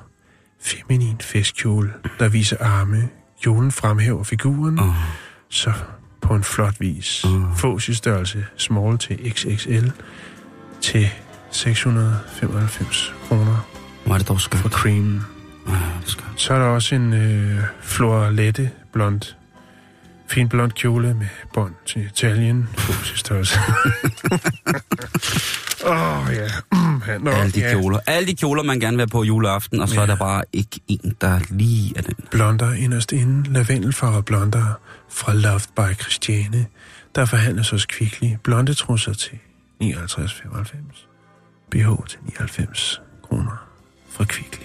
[0.61, 3.09] Feminin festkjole, der viser arme.
[3.45, 4.79] Julen fremhæver figuren.
[4.79, 4.85] Åh.
[5.49, 5.71] Så
[6.29, 7.25] på en flot vis.
[7.25, 7.55] Åh.
[7.57, 9.87] Fås i størrelse small til XXL
[10.81, 11.09] til
[11.51, 13.67] 695 kroner
[14.05, 14.61] Hvor er det dog skønt.
[14.61, 15.21] for cream.
[15.67, 16.41] Ja, det er skønt.
[16.41, 19.21] Så er der også en øh, floralette blond,
[20.29, 22.69] fin blond kjole med bånd til Italien.
[22.77, 23.59] Fås i størrelse.
[25.85, 26.47] Åh, oh, ja.
[26.71, 27.01] Mm.
[27.23, 27.69] Nå, Alle de ja.
[27.71, 27.99] kjoler.
[28.07, 30.01] Alle de kjoler, man gerne vil have på juleaften, og så Ja.
[30.01, 32.13] er der bare ikke en, der lige er den.
[32.31, 36.65] Blonder inderst inde, lavendelfarvede blonder fra Loved by Christiane,
[37.15, 38.27] der forhandles hos Kvickly.
[38.43, 39.37] Blonde trusser til
[39.83, 41.07] 59,95.
[41.71, 43.67] BH til 99 kroner
[44.11, 44.63] fra Kvickly.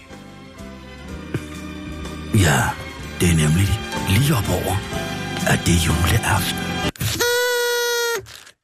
[2.35, 2.62] Ja,
[3.20, 3.68] det er nemlig
[4.09, 4.77] lige op over,
[5.52, 6.59] at det er juleaften.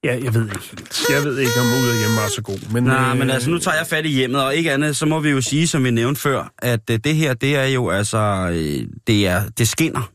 [0.04, 1.00] Ja, jeg ved ikke helt.
[1.10, 2.72] Jeg ved ikke, om ud og hjemme var så god.
[2.72, 5.06] Men, Nej, øh, men altså, nu tager jeg fat i hjemmet, og ikke andet, så
[5.06, 7.90] må vi jo sige, som vi nævnte før, at øh, det her, det er jo
[7.90, 8.18] altså,
[8.52, 10.10] øh, det, er, det skinner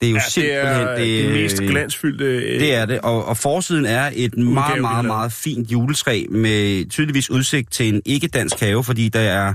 [0.00, 0.86] Det er jo Ja, ja, det simpelthen...
[0.86, 2.24] er det, det mest glansfyldte...
[2.24, 6.90] øh, Det er det, og, og forsiden er et meget, meget, meget fint juletræ med
[6.90, 9.54] tydeligvis udsigt til en ikke-dansk have, fordi der er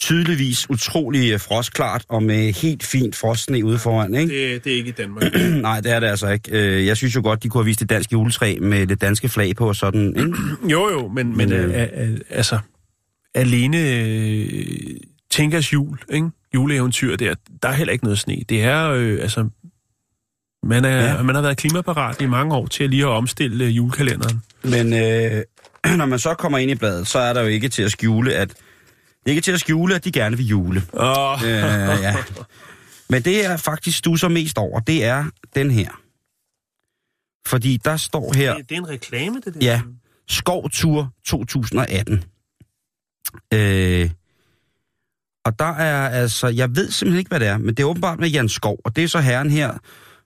[0.00, 4.52] tydeligvis utrolig øh, frostklart og med helt fint frostsne ude foran, ikke?
[4.54, 5.24] Det, det er ikke i Danmark.
[5.62, 6.50] Nej, det er det altså ikke.
[6.50, 9.28] Øh, Jeg synes jo godt, de kunne have vist et dansk juletræ med det danske
[9.28, 10.32] flag på og sådan, ikke?
[10.72, 12.58] jo, jo, men, men Men, øh, øh, altså,
[13.34, 14.46] alene øh,
[15.30, 16.30] Tænkers jul, ikke?
[16.54, 18.36] juleeventyr der, der er heller ikke noget sne.
[18.48, 19.48] Det er, øh, altså,
[20.62, 21.22] man, er, ja.
[21.22, 24.42] Man har været klimaparat i mange år til at lige at omstille julekalenderen.
[24.62, 25.42] Men øh,
[25.98, 28.34] når man så kommer ind i bladet, så er der jo ikke til at skjule,
[28.34, 28.54] at
[29.24, 30.82] det er ikke til at skjule, at de gerne vil jule.
[30.92, 31.42] Oh.
[31.44, 31.48] Øh,
[32.02, 32.16] ja.
[33.08, 35.90] Men det jeg faktisk stusser mest over, det er den her.
[37.46, 39.60] Fordi der står her, Det, det er en reklame, det der.
[39.62, 39.82] ja,
[40.28, 42.24] Skovtur 2018.
[43.54, 44.10] Øh,
[45.44, 48.18] og der er altså, jeg ved simpelthen ikke, hvad det er, men det er åbenbart
[48.18, 49.78] med Jan Skov, og det er så herren her,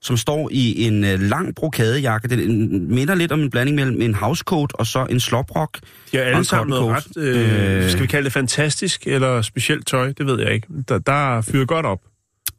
[0.05, 2.27] som står i en øh, lang brokadejakke.
[2.27, 2.49] Det
[2.89, 5.79] minder lidt om en blanding mellem en housecoat og så en sloprok.
[6.11, 7.89] De har alle en sammen noget ret, øh, Øh.
[7.89, 10.67] skal vi kalde det fantastisk eller specielt tøj, det ved jeg ikke.
[10.87, 11.99] Der, der er fyret godt op.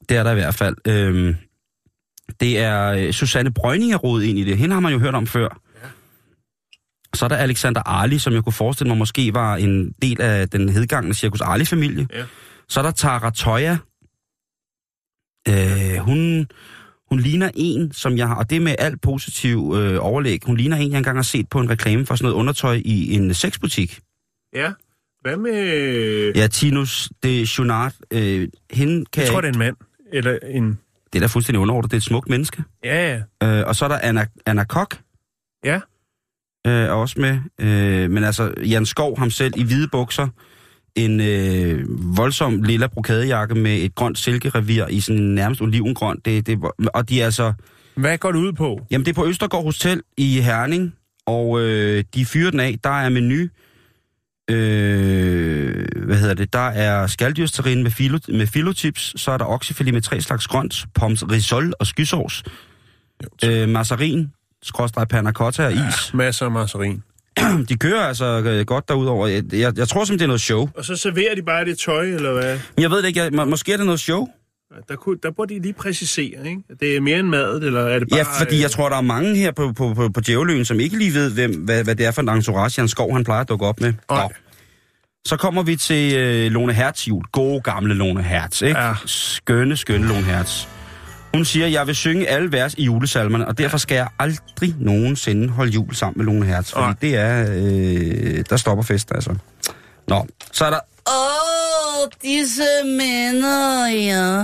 [0.08, 0.76] Det er der i hvert fald.
[0.88, 1.36] Øhm,
[2.40, 4.58] det er øh, Susanne Brøgninger ind i det.
[4.58, 5.60] Hende har man jo hørt om før.
[5.82, 5.88] Ja.
[7.14, 10.48] Så er der Alexander Arli, som jeg kunne forestille mig måske var en del af
[10.48, 12.06] den hedgangne Cirkus Arli-familie.
[12.12, 12.24] Ja.
[12.68, 13.76] Så er der Tara Toya.
[15.48, 16.46] Øh, hun,
[17.08, 20.56] hun ligner en, som jeg har, og det er med alt positiv øh, overlæg, hun
[20.56, 23.34] ligner en, jeg engang har set på en reklame for sådan noget undertøj i en
[23.34, 24.00] sexbutik.
[24.54, 24.72] Ja.
[25.20, 26.32] Hvad med...
[26.34, 27.92] Ja, Tinus de Junard.
[28.10, 29.76] Øh, hende kan Jeg tror, det er en mand.
[30.12, 30.78] Eller en...
[31.12, 31.90] det er da fuldstændig underordnet.
[31.90, 32.62] Det er et smukt menneske.
[32.84, 33.48] Ja, ja.
[33.60, 34.98] Øh, og så er der Anna, Anna Kok,
[35.64, 35.80] Ja.
[36.66, 37.38] øh, er også med.
[37.60, 40.28] Øh, men altså, Jan Skov ham selv i hvide bukser,
[40.96, 41.84] en øh,
[42.16, 46.24] voldsom lilla brokadejakke med et grønt silkerevir i sådan nærmest olivengrønt.
[46.24, 46.58] Det, det,
[46.94, 47.52] og de er altså...
[47.94, 48.80] Hvad går det ud på?
[48.90, 50.94] Jamen, det er på Østergaard Hotel i Herning,
[51.26, 52.78] og øh, de fyrer den af.
[52.84, 53.48] Der er menu.
[54.50, 56.52] Øh, hvad hedder det?
[56.52, 60.86] Der er skaldyrsterrin med, filo, med filotips, så er der oksefilet med tre slags grønt,
[60.94, 62.44] pommes risol og skysovs,
[63.44, 64.32] øh, massarin,
[64.62, 66.14] skråstrej panna cotta og is.
[66.14, 67.02] Masser af marcerin.
[67.68, 69.26] De kører altså øh, godt derudover.
[69.26, 70.68] Jeg, jeg, jeg tror simpelthen, det er noget show.
[70.76, 72.58] Og så serverer de bare det tøj, eller hvad?
[72.78, 73.20] Jeg ved det ikke.
[73.20, 74.28] Jeg, må, måske er det noget show.
[74.88, 76.62] Der, kunne, der burde de lige præcisere, ikke?
[76.80, 78.18] Det er mere end mad, eller er det bare...
[78.18, 80.98] Ja, fordi jeg tror, der er mange her på, på, på, på Djævløen, som ikke
[80.98, 83.48] lige ved, hvem, hvad, hvad det er for en entourage, Jan Skov han plejer at
[83.48, 83.92] dukke op med.
[84.10, 84.32] Nå.
[85.26, 87.24] Så kommer vi til øh, Lone Hertz jul.
[87.32, 88.80] Gode gamle Lone Hertz, ikke?
[88.80, 88.94] Ja.
[89.06, 90.66] Skønne, skønne Lone Hertz.
[91.36, 95.48] Hun siger, jeg vil synge alle vers i julesalmerne, og derfor skal jeg aldrig nogensinde
[95.48, 99.34] holde jul sammen med Lone Hertz, fordi det er, øh, der stopper fest, altså.
[100.08, 104.38] Nå, så er der, Åh, disse minder, ja.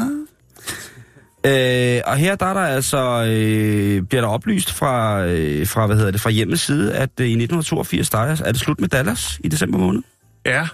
[1.47, 5.97] Øh, og her der er der altså, øh, bliver der oplyst fra, øh, fra, hvad
[5.97, 8.89] hedder det, fra hjemmets side, at øh, i 1982 der er, er det slut med
[8.89, 10.03] Dallas i december måned.
[10.47, 10.69] Ja.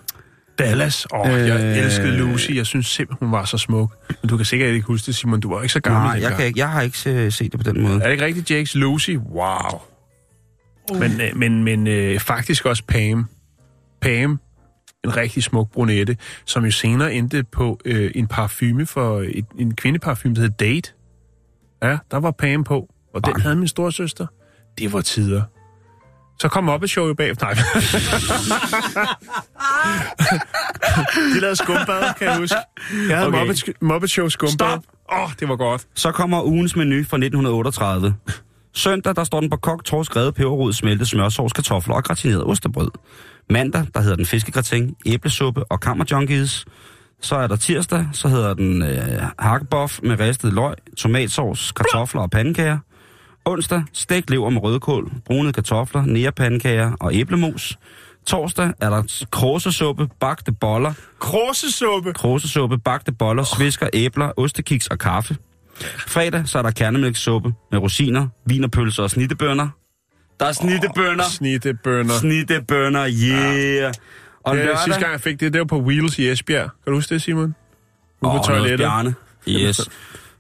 [0.59, 1.07] Dallas.
[1.13, 1.79] Åh, oh, jeg Øh.
[1.85, 2.51] elskede Lucy.
[2.51, 3.97] Jeg synes simpelthen, hun var så smuk.
[4.23, 5.41] Men du kan sikkert ikke huske det, Simon.
[5.41, 7.61] Du var ikke så gammel Nej, jeg, kan ikke, jeg har ikke se, set det
[7.65, 7.95] på den måde.
[7.95, 8.75] Er det ikke rigtigt, Jakes?
[8.75, 9.11] Lucy?
[9.11, 9.81] Wow.
[10.99, 13.29] Men, øh, men, men øh, faktisk også Pam.
[14.01, 14.41] Pam,
[15.05, 19.75] en rigtig smuk brunette, som jo senere endte på øh, en parfume for et, en
[19.75, 20.93] kvindeparfume, der hed Date.
[21.83, 23.43] Ja, der var Pam på, og den Bang.
[23.43, 24.27] havde min storsøster.
[24.79, 25.43] Det var tider.
[26.43, 27.47] Så kom op et show jo bagefter.
[27.47, 27.55] Nej.
[31.35, 32.57] De lavede skumbad, kan jeg huske.
[33.09, 33.39] Jeg havde Okay.
[33.39, 34.53] Muppet, Muppet Show skumbad.
[34.53, 34.83] Stop.
[35.13, 35.87] Åh, oh, det var godt.
[35.95, 38.15] Så kommer ugens menu fra 1938.
[38.75, 42.91] Søndag, der står den på kok, torsk, revet, peberrod, smeltet smørsovs, kartofler og gratineret ostebrød.
[43.51, 46.65] Mandag, der hedder den fiskegratin, æblesuppe og kammerjunkies.
[47.21, 48.99] Så er der tirsdag, så hedder den øh,
[49.39, 52.79] hakkebof med ristet løg, tomatsovs, kartofler og pandekager.
[53.49, 57.79] Onsdag, stegt lever med rødkål, brunede kartofler, nærepandekager og æblemos.
[58.27, 62.13] Torsdag er der kråsesuppe, bagte boller, Kråsesuppe.
[62.13, 65.37] kråsesuppe, bagte boller, svisker, æbler, ostekiks og kaffe.
[66.07, 69.69] Fredag, så er der kernemælkssuppe med rosiner, vinerpølser og snittebønner.
[70.41, 71.25] Der er snittebønner.
[71.25, 72.15] Snittebønner.
[72.19, 73.93] Snittebønner, yeah.
[74.45, 74.79] Og Ja, lørdag...
[74.85, 76.71] sidste gang jeg fik det, det var på Wheels i Esbjerg.
[76.85, 77.45] Kan du huske det, Simon?
[77.45, 77.55] Ude
[78.23, 79.15] på Åh, toilettet.
[79.49, 79.81] Yes.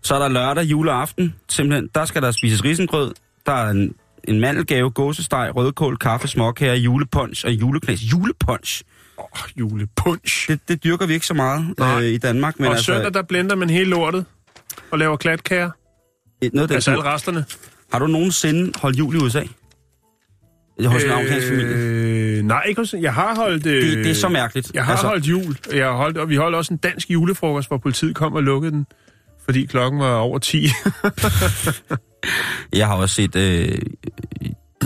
[0.03, 1.35] Så er der lørdag, juleaften.
[1.49, 3.13] Simpelthen, der skal der spises risengrød.
[3.47, 8.01] Der er en, en mandelgave, gåsesteg, rødkål, kaffe, småkager, julepunch og juleknas.
[8.13, 8.83] Julepunch.
[9.19, 9.25] Åh,
[9.61, 10.49] julepunch.
[10.51, 11.97] Det, det dyrker vi ikke så meget Nej.
[12.03, 12.59] øh, i Danmark.
[12.59, 14.25] Men og altså, søndag, der blender man hele lortet
[14.91, 15.71] og laver klatkager.
[16.43, 17.45] et- noget af Altså alle resterne.
[17.93, 19.43] Har du nogensinde holdt jul i USA?
[20.87, 21.75] Hos en amerikansk familie?
[21.77, 23.67] Øh, nej, ikke hos, Jeg har holdt...
[23.67, 24.71] Øh, Det, det er så mærkeligt.
[24.75, 25.57] Jeg har altså, holdt jul.
[25.75, 28.73] Jeg har holdt, og vi holdt også en dansk julefrokost, hvor politiet kom og lukkede
[28.73, 28.87] den
[29.49, 30.65] fordi klokken var over 10.
[32.79, 33.79] Jeg har også set øh,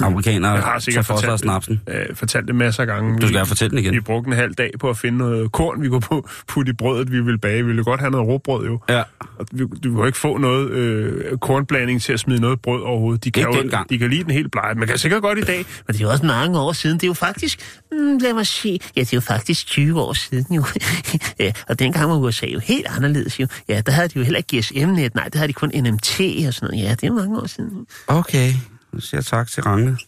[0.02, 1.80] amerikanere Jeg har sikkert for sig af fortalt snapsen.
[1.88, 3.20] øh, fortalt det masser af gange.
[3.20, 3.94] Du skal have fortælle den igen.
[3.94, 6.74] Vi brugte en halv dag på at finde noget korn, vi kunne pu- putte i
[6.74, 7.56] brødet, vi ville bage.
[7.56, 8.80] Vi ville godt have noget råbrød jo.
[8.88, 9.02] Ja.
[9.38, 12.82] Og vi, du kan jo ikke få noget øh, kornblanding til at smide noget brød
[12.82, 13.24] overhovedet.
[13.24, 13.90] De kan, Ikke jo, dengang.
[13.90, 14.74] de kan lide den helt blege.
[14.74, 15.56] Man kan sikkert godt i dag.
[15.56, 16.96] Men det er jo også mange år siden.
[16.96, 17.60] Det er jo faktisk,
[17.92, 20.64] mm, lad mig se, ja, det er jo faktisk 20 år siden jo.
[21.40, 23.46] ja, og dengang var USA jo helt anderledes jo.
[23.68, 26.54] Ja, der havde de jo heller ikke GSM-net, nej, der havde de kun NMT og
[26.54, 26.84] sådan noget.
[26.84, 27.86] Ja, det er jo mange år siden.
[28.06, 28.52] Okay,
[28.92, 29.98] nu siger jeg tak til Ragne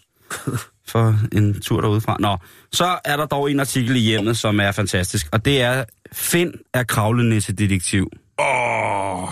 [0.88, 2.16] for en tur derudefra.
[2.20, 2.36] Nå,
[2.72, 6.52] så er der dog en artikel i hjemmet, som er fantastisk, og det er Finn
[6.74, 8.10] er kravlenisse-detektiv.
[8.38, 9.28] Åh,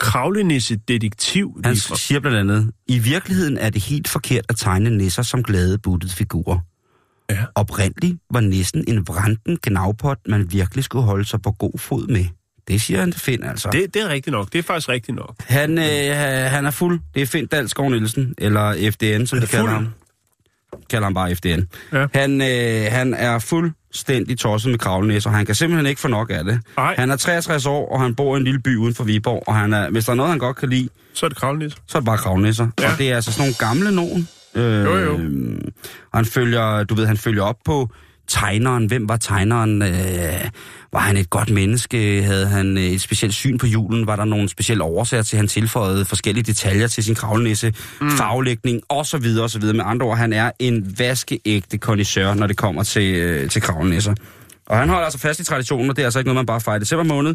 [0.00, 1.60] kravlenisse detektiv.
[1.64, 5.78] Han siger blandt andet, i virkeligheden er det helt forkert at tegne nisser som glade
[5.78, 6.58] buttede figurer.
[7.30, 7.44] Ja.
[7.54, 12.26] Oprindeligt var nissen en vranden gnavpot, man virkelig skulle holde sig på god fod med.
[12.68, 13.68] Det siger han Finn, altså.
[13.72, 14.52] Det, det er rigtigt nok.
[14.52, 15.34] Det er faktisk rigtigt nok.
[15.40, 16.14] Han, øh,
[16.50, 17.00] han er fuld.
[17.14, 19.70] Det er Finn Dalsgaard Nielsen, eller FDN, som de kalder fuld?
[19.72, 19.88] ham.
[20.90, 21.60] Kalder ham bare FDN.
[21.92, 22.06] Ja.
[22.14, 26.30] Han, øh, han er fuldstændig tosset med kravlenæs, og han kan simpelthen ikke få nok
[26.30, 26.60] af det.
[26.78, 26.94] Ej.
[26.98, 29.56] Han er 63 år, og han bor i en lille by uden for Viborg, og
[29.56, 31.78] han er, hvis der er noget, han godt kan lide, Så er det kravlenisse.
[31.86, 32.68] så er det bare kravlenæsser.
[32.80, 32.92] Ja.
[32.92, 34.28] Og det er altså sådan nogle gamle nogen.
[34.54, 35.14] Øh, Jo, jo.
[36.12, 37.88] Og han følger, du ved, han følger op på
[38.28, 38.86] tegneren.
[38.86, 39.82] Hvem var tegneren?
[39.82, 40.50] Øh,
[40.92, 42.22] var han et godt menneske?
[42.22, 44.06] Havde han øh, et specielt syn på julen?
[44.06, 47.74] Var der nogle specielle årsager til, at han tilføjede forskellige detaljer til sin kravlenæsse?
[48.00, 48.10] Mm.
[48.10, 49.76] Farvelægning, og så videre, og så videre.
[49.76, 54.14] Med andre ord, han er en vaskeægte kondisør, når det kommer til, øh, til kravlenæsser.
[54.66, 56.60] Og han holder altså fast i traditionen, og det er altså ikke noget, man bare
[56.60, 57.34] fejrer i december måned.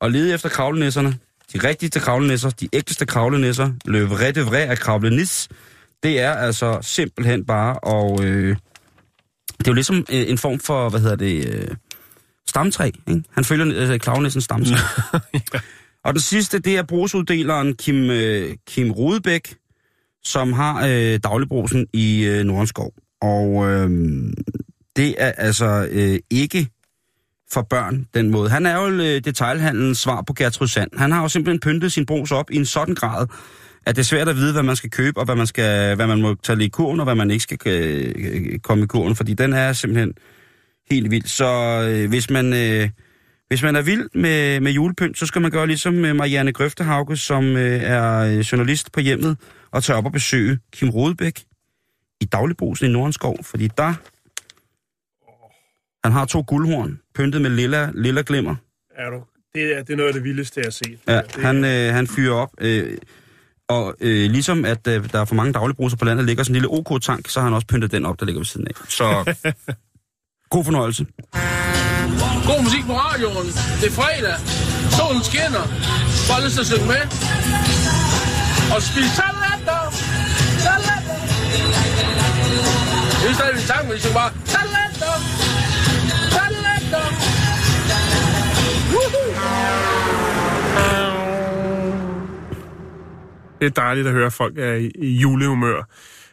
[0.00, 1.18] Og lede efter kravlenæsserne,
[1.52, 5.48] de rigtigste kravlenæsser, de ægteste kravlenæsser, le vrai de vrai af kravlenis,
[6.02, 8.56] det er altså simpelthen bare, og øh,
[9.58, 11.68] det er jo ligesom øh, en form for, hvad hedder det, øh,
[12.48, 13.22] stamtræ, ikke?
[13.30, 14.76] Han følger øh, kravlenæssens stamtræ.
[16.04, 19.54] Og den sidste, det er brugsuddeleren Kim, øh, Kim Rudebæk,
[20.24, 22.92] som har øh, dagligbrusen i øh, Nordenskov.
[23.22, 23.90] Og øh,
[24.96, 26.68] det er altså øh, ikke
[27.52, 28.50] for børn den måde.
[28.50, 30.90] Han er jo øh, detailhandelens svar på Gertrud Sand.
[30.98, 33.26] Han har jo simpelthen pyntet sin brus op i en sådan grad,
[33.86, 36.06] at det er svært at vide, hvad man skal købe, og hvad man, skal, hvad
[36.06, 39.34] man må tage i kurven, og hvad man ikke skal øh, komme i kurven, fordi
[39.34, 40.14] den er simpelthen
[40.90, 41.24] helt vild.
[41.24, 41.46] Så
[41.88, 42.52] øh, hvis man...
[42.52, 42.90] Øh,
[43.48, 47.16] hvis man er vild med, med julepynt, så skal man gøre ligesom øh, Marianne Grøftehauke,
[47.16, 49.36] som øh, er øh, journalist på hjemmet,
[49.70, 51.44] og tage op og besøge Kim Rodebæk
[52.20, 53.94] i dagligbrusen i Nordenskov, fordi der...
[56.04, 58.54] Han har to guldhorn, pyntet med lilla, lilla glimmer.
[58.96, 59.22] Er du?
[59.54, 60.98] Det er, det er noget af det vildeste, jeg har set.
[61.08, 62.50] Ja, det, han, øh, han fyrer op.
[62.60, 62.98] Øh,
[63.68, 66.62] og øh, ligesom at øh, der er for mange dagligbruser på landet, ligger sådan en
[66.62, 68.74] lille OK-tank, så har han også pyntet den op, der ligger ved siden af.
[68.88, 69.34] Så
[70.54, 71.06] god fornøjelse.
[72.46, 73.46] God musik på radioen.
[73.80, 74.36] Det er fredag.
[74.96, 75.64] Solen skinner.
[76.28, 77.02] Bare lyst til at synge med.
[78.74, 79.80] Og spise salater.
[80.66, 81.16] Salater.
[83.20, 84.54] Det er stadig en sang, men de synger bare salater.
[84.54, 84.85] Salater.
[93.60, 95.88] Det er dejligt at høre, at folk er i, i julehumør.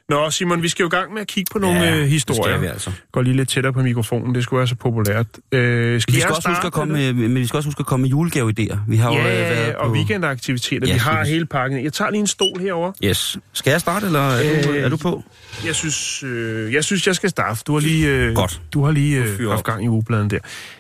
[0.09, 2.09] Nå, Simon, vi skal jo i gang med at kigge på nogle Ja, ja, det
[2.09, 2.57] historier.
[2.57, 2.91] vi altså.
[3.11, 5.25] Går lige lidt tættere på mikrofonen, det skulle være så populært.
[5.51, 7.79] Øh, skal Vi skal, også starte, huske at komme, med, men vi skal også huske
[7.79, 8.77] at komme med julegaveidéer.
[8.87, 9.93] Vi har jo øh, Ja, været og på...
[9.93, 10.87] weekendaktiviteter.
[10.87, 11.83] Ja, vi har hele pakken.
[11.83, 12.91] Jeg tager lige en stol herover.
[13.03, 13.37] Yes.
[13.53, 15.23] Skal jeg starte, eller er, du, Øh, er du på?
[15.65, 17.61] Jeg synes, øh, jeg synes, jeg skal starte.
[17.67, 18.61] Du har lige, øh, Godt.
[18.73, 20.39] Du har lige øh, haft gang i ugebladen der.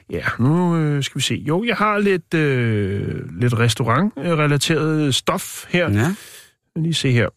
[0.09, 1.43] Ja, nu øh, skal vi se.
[1.47, 3.01] Jo, jeg har lidt, øh,
[3.41, 5.89] lidt restaurant-relateret stof her.
[5.91, 6.13] Ja.
[6.75, 7.27] Lige se her.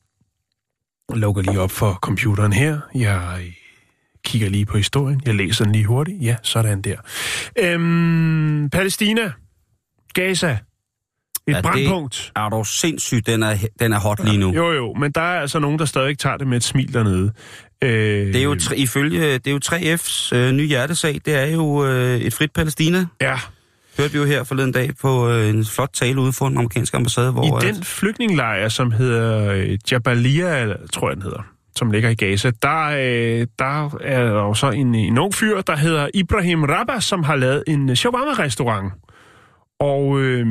[1.10, 2.80] Jeg lukker lige op for computeren her.
[2.94, 3.52] Jeg øh,
[4.24, 5.20] kigger lige på historien.
[5.26, 6.22] Jeg læser den lige hurtigt.
[6.22, 6.96] Ja, sådan der.
[7.58, 9.32] Øhm, Palæstina.
[10.14, 10.46] Gaza.
[10.48, 10.58] Et
[11.48, 12.32] Ja, ja, det- brandpunkt.
[12.36, 14.52] Er du sindssyg, den er, den er hot lige nu.
[14.54, 17.32] Jo, jo, men der er altså nogen, der stadig tager det med et smil dernede.
[17.82, 17.90] Øh,
[18.26, 21.20] Det er jo tre, ifølge det er jo 3F's øh, nye hjertesag.
[21.24, 23.06] Det er jo øh, et frit Palæstina.
[23.20, 23.38] Ja,
[23.98, 26.96] Hørte vi jo her forleden dag på øh, en flot tale ude for den amerikanske
[26.96, 27.62] ambassade, hvor...
[27.62, 32.50] I den flygtningelejr, som hedder øh, Jabalia, tror jeg den hedder, som ligger i Gaza,
[32.62, 37.00] der, øh, der er der jo så en, en ung fyr, der hedder Ibrahim Rabah,
[37.00, 38.92] som har lavet en shawarma-restaurant.
[39.80, 40.46] Og øh,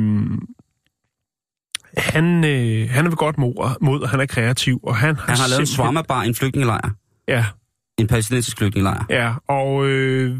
[1.96, 5.26] han, øh, han er ved godt mod, mod, og han er kreativ, og han har,
[5.26, 6.90] han har lavet en swarma-bar i en flygtningelejr.
[7.28, 7.44] Ja,
[7.98, 9.04] En palæstinensisk flygtningelejr.
[9.10, 10.36] ja, og øh,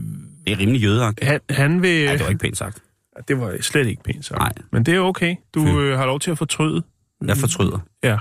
[0.47, 1.29] Det er rimelig jødeagtigt.
[1.31, 1.91] han, han vil...
[2.03, 2.83] Ja, det var ikke pænt sagt.
[3.29, 4.39] Det var slet ikke pænt sagt.
[4.39, 4.53] Nej.
[4.73, 5.37] Men det er okay.
[5.55, 6.83] Du øh, har lov til at fortryde.
[7.27, 7.79] Jeg fortryder.
[8.03, 8.19] Ja,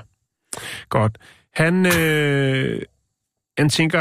[0.89, 1.17] godt.
[1.53, 2.81] Han, øh,
[3.57, 3.99] han tænker,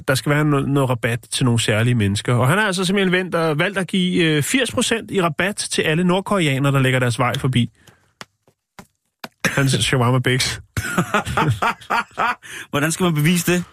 [0.00, 2.34] der skal være noget, noget rabat til nogle særlige mennesker.
[2.34, 5.82] Og han har altså simpelthen valgt at, valgt at give øh, 80% i rabat til
[5.82, 7.70] alle nordkoreanere, der lægger deres vej forbi.
[9.46, 10.60] Hans shawarma Bix.
[12.70, 13.64] Hvordan skal man bevise det?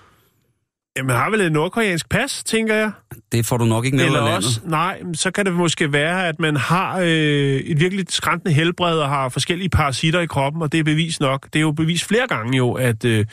[0.98, 2.92] Jamen, har vel et nordkoreansk pas, tænker jeg?
[3.32, 6.40] Det får du nok ikke ned Eller også, nej, så kan det måske være, at
[6.40, 10.80] man har øh, et virkelig skræntende helbred og har forskellige parasitter i kroppen, og det
[10.80, 11.46] er bevis nok.
[11.46, 13.26] Det er jo bevis flere gange jo, at øh,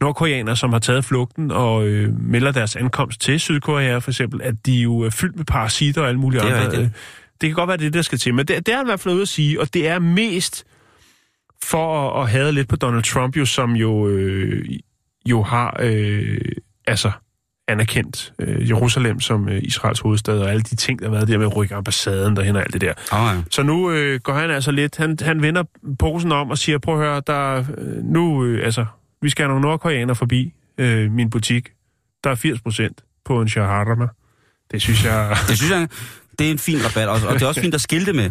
[0.00, 4.54] nordkoreanere, som har taget flugten og øh, melder deres ankomst til Sydkorea for eksempel, at
[4.66, 6.78] de jo er fyldt med parasitter og alle mulige Det andre.
[6.78, 6.88] Øh,
[7.40, 8.34] det kan godt være, det det, der skal til.
[8.34, 10.64] Men det, det er han i hvert fald ude at sige, og det er mest
[11.62, 14.64] for at, at have lidt på Donald Trump, jo, som jo, øh,
[15.26, 16.38] jo har øh,
[16.86, 17.10] altså
[17.68, 21.38] anerkendt øh, Jerusalem som øh, Israels hovedstad, og alle de ting, der har været der
[21.38, 22.92] med at rykke ambassaden derhen og alt det der.
[23.12, 23.42] Ah, ja.
[23.50, 25.64] Så nu øh, går han altså lidt, han, han vender
[25.98, 28.86] posen om og siger, prøv at høre, der, er, øh, nu, øh, altså,
[29.22, 31.68] vi skal have nogle nordkoreanere forbi øh, min butik.
[32.24, 34.06] Der er 80 procent på en shawarma.
[34.72, 35.88] Det synes jeg, Det synes jeg,
[36.38, 38.30] det er en fin rabat, og, og det er også fint at skilte med.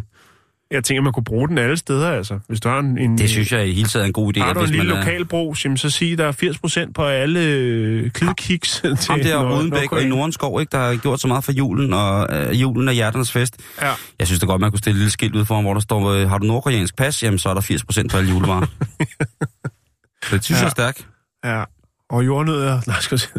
[0.73, 2.39] Jeg tænker, man kunne bruge den alle steder, altså.
[2.47, 4.39] Hvis du har en, en Det synes jeg i hele taget er en god idé.
[4.41, 6.95] har du en lille man er- lokal bro, jamen, så sig, der er 80 procent
[6.95, 8.71] på alle øh, klidkiks.
[8.81, 10.07] til Ham der Nord- Rodenbæk og i.
[10.09, 13.57] Nordenskov, ikke, der har gjort så meget for julen, og øh, julen er hjerternes fest.
[13.81, 13.91] Ja.
[14.19, 16.11] Jeg synes da godt, man kunne stille et lille skilt ud foran, hvor der står,
[16.11, 18.65] øh, har du nordkoreansk pas, jamen så er der 80% på alle julevarer.
[20.25, 21.07] så det synes jeg er stærkt.
[21.45, 21.63] Ja,
[22.09, 22.81] og jordnødder...
[22.87, 23.31] Nej, skal jeg sige...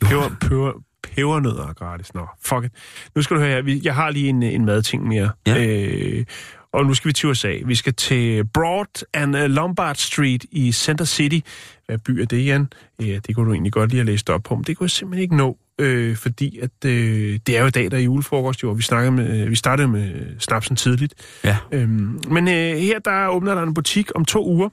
[0.00, 0.72] Peber, peber,
[1.14, 2.14] pebernødder er gratis.
[2.14, 2.70] Nå, fuck it.
[3.16, 3.80] Nu skal du høre her.
[3.84, 5.30] Jeg har lige en, en madting mere.
[5.46, 5.64] Ja.
[5.66, 6.24] Øh,
[6.72, 7.58] og nu skal vi til USA.
[7.64, 11.38] Vi skal til Broad and øh, Lombard Street i Center City.
[11.86, 12.68] Hvad by er det, Jan?
[13.00, 14.90] Ja, det kunne du egentlig godt lige have læst op på, men det kunne jeg
[14.90, 15.58] simpelthen ikke nå.
[15.78, 18.82] Øh, fordi at, øh, det er jo i dag, der er julefrokost, jo, og vi,
[18.82, 21.14] snakkede med, øh, vi startede med snapsen tidligt.
[21.44, 21.56] Ja.
[21.72, 24.68] Øhm, men øh, her der åbner der en butik om to uger,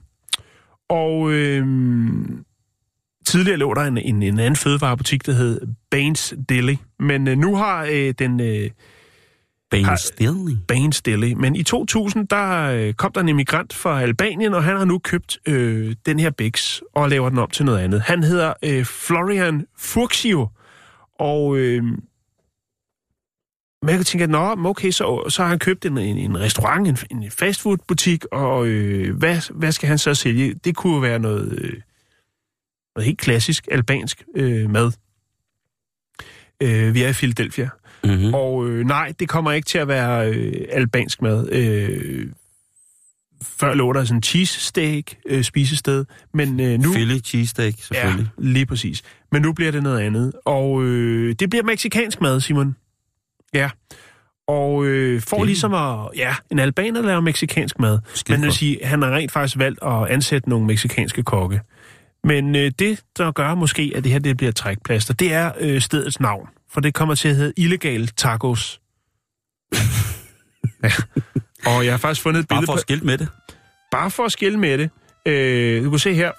[0.90, 1.66] og øh,
[3.26, 6.78] tidligere lå der en, en, en anden fødevarebutik, der hed Baines Deli.
[7.00, 8.70] Men øh, nu har øh, den øh,
[10.68, 11.34] Bane Deli.
[11.34, 15.00] Men i 2000, der øh, kom der en immigrant fra Albanien, og han har nu
[15.00, 18.02] købt øh, den her Bix og laver den om til noget andet.
[18.02, 20.48] Han hedder øh, Florian Furxio,
[21.20, 21.84] og øh,
[23.82, 26.88] man kan tænke, at nå, okay, så, så har han købt en, en, en restaurant,
[26.88, 30.54] en, en fastfoodbutik, og øh, hvad, hvad skal han så sælge?
[30.54, 31.82] Det kunne være noget, øh,
[32.96, 34.92] noget helt klassisk albansk øh, mad.
[36.62, 37.70] Øh, vi er i Philadelphia.
[38.04, 38.34] Mm-hmm.
[38.34, 41.50] Og øh, nej, det kommer ikke til at være øh, albansk mad.
[41.52, 42.28] Øh,
[43.44, 46.92] før lå der sådan en cheesesteak øh, spisested, men øh, nu...
[46.94, 48.28] Philly cheesesteak, Ja, selvfølgelig.
[48.38, 49.02] lige præcis.
[49.32, 50.34] Men nu bliver det noget andet.
[50.46, 52.76] Og øh, det bliver meksikansk mad, Simon.
[53.54, 53.70] Ja.
[54.48, 56.10] Og øh, for Det- ligesom at...
[56.18, 58.00] Ja, en albaner laver meksikansk mad.
[58.14, 61.62] Skide Men vil sige, han har rent faktisk valgt at ansætte nogle meksikanske kokke.
[62.24, 65.82] Men øh, det, der gør måske, at det her det bliver trækplaster, det er øh,
[65.82, 66.48] stedets navn.
[66.72, 68.82] For det kommer til at hedde Illegal Tacos.
[70.84, 70.92] ja.
[71.66, 72.78] Og jeg har faktisk fundet et Bare billede for på...
[72.78, 73.28] at skilte med det.
[73.92, 74.90] Bare for at skille med det.
[75.26, 76.32] Øh, du kan se her.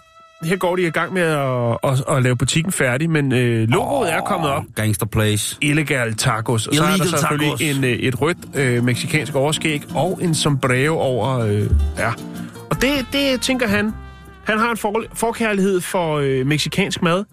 [0.44, 4.08] Her går de i gang med at, at, at lave butikken færdig, men øh, logoet
[4.08, 4.14] oh.
[4.14, 4.64] er kommet op.
[4.74, 5.56] Gangster Place.
[5.60, 6.66] Illegal tacos.
[6.66, 7.76] Og så er der Illegal selvfølgelig tacos.
[7.76, 11.38] en, øh, et rødt øh, meksikansk overskæg og en sombrero over...
[11.38, 12.12] Øh, ja.
[12.70, 13.92] Og det, det tænker han.
[14.50, 17.24] Han har en for, forkærlighed for øh, meksikansk mad.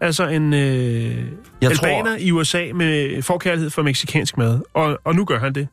[0.00, 4.60] Altså en øh, Jeg albaner tror, i USA med forkærlighed for meksikansk mad.
[4.74, 5.68] Og, og nu gør han det.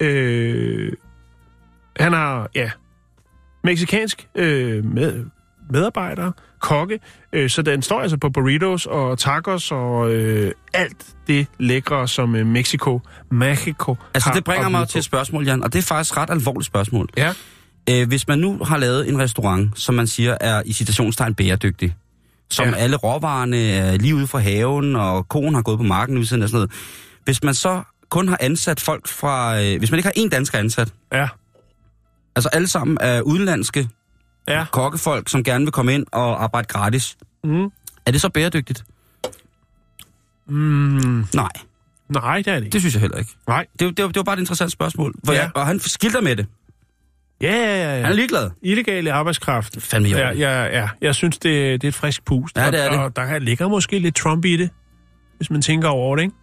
[0.00, 0.92] Øh,
[1.96, 2.70] han har, ja,
[3.64, 5.24] meksikansk øh, med,
[5.70, 7.00] medarbejdere, kokke,
[7.32, 12.36] øh, så den står altså på burritos og tacos og øh, alt det lækre, som
[12.36, 16.14] øh, Mexico, Mexico altså det bringer mig til et spørgsmål, Jan, og det er faktisk
[16.14, 17.08] et ret alvorligt spørgsmål.
[17.16, 17.32] Ja,
[17.90, 21.94] Øh, hvis man nu har lavet en restaurant, som man siger er i citationstegn bæredygtig,
[22.50, 22.74] som Ja.
[22.74, 26.48] alle råvarerne er lige ude fra haven, og konen har gået på marken siden og
[26.48, 26.70] sådan noget.
[27.24, 29.62] Hvis man så kun har ansat folk fra...
[29.62, 31.28] Øh, hvis man ikke har én dansker ansat, ja,
[32.36, 33.88] altså alle sammen er udenlandske
[34.48, 34.64] ja.
[34.72, 37.64] kokkefolk, som gerne vil komme ind og arbejde gratis, Mm.
[38.06, 38.84] er det så bæredygtigt?
[40.46, 41.48] Mm, Nej,
[42.08, 42.72] nej, det er det ikke.
[42.72, 43.30] det synes jeg heller ikke.
[43.48, 43.66] Nej.
[43.78, 45.14] Det, det, var, det var bare et interessant spørgsmål.
[45.24, 45.38] For Ja.
[45.38, 45.44] ja.
[45.44, 46.46] jeg, og han skilter med det.
[47.42, 48.02] Ja, ja, ja.
[48.02, 48.50] Han er ligeglad.
[48.62, 49.76] Illegale arbejdskraft.
[49.82, 50.88] Fandme i Ja, ja, ja.
[51.00, 52.56] Jeg synes, det, det er et frisk pust.
[52.56, 53.00] Ja, det er og, det.
[53.00, 54.70] Og der ligger måske lidt Trump i det,
[55.36, 56.34] hvis man tænker over det, ikke?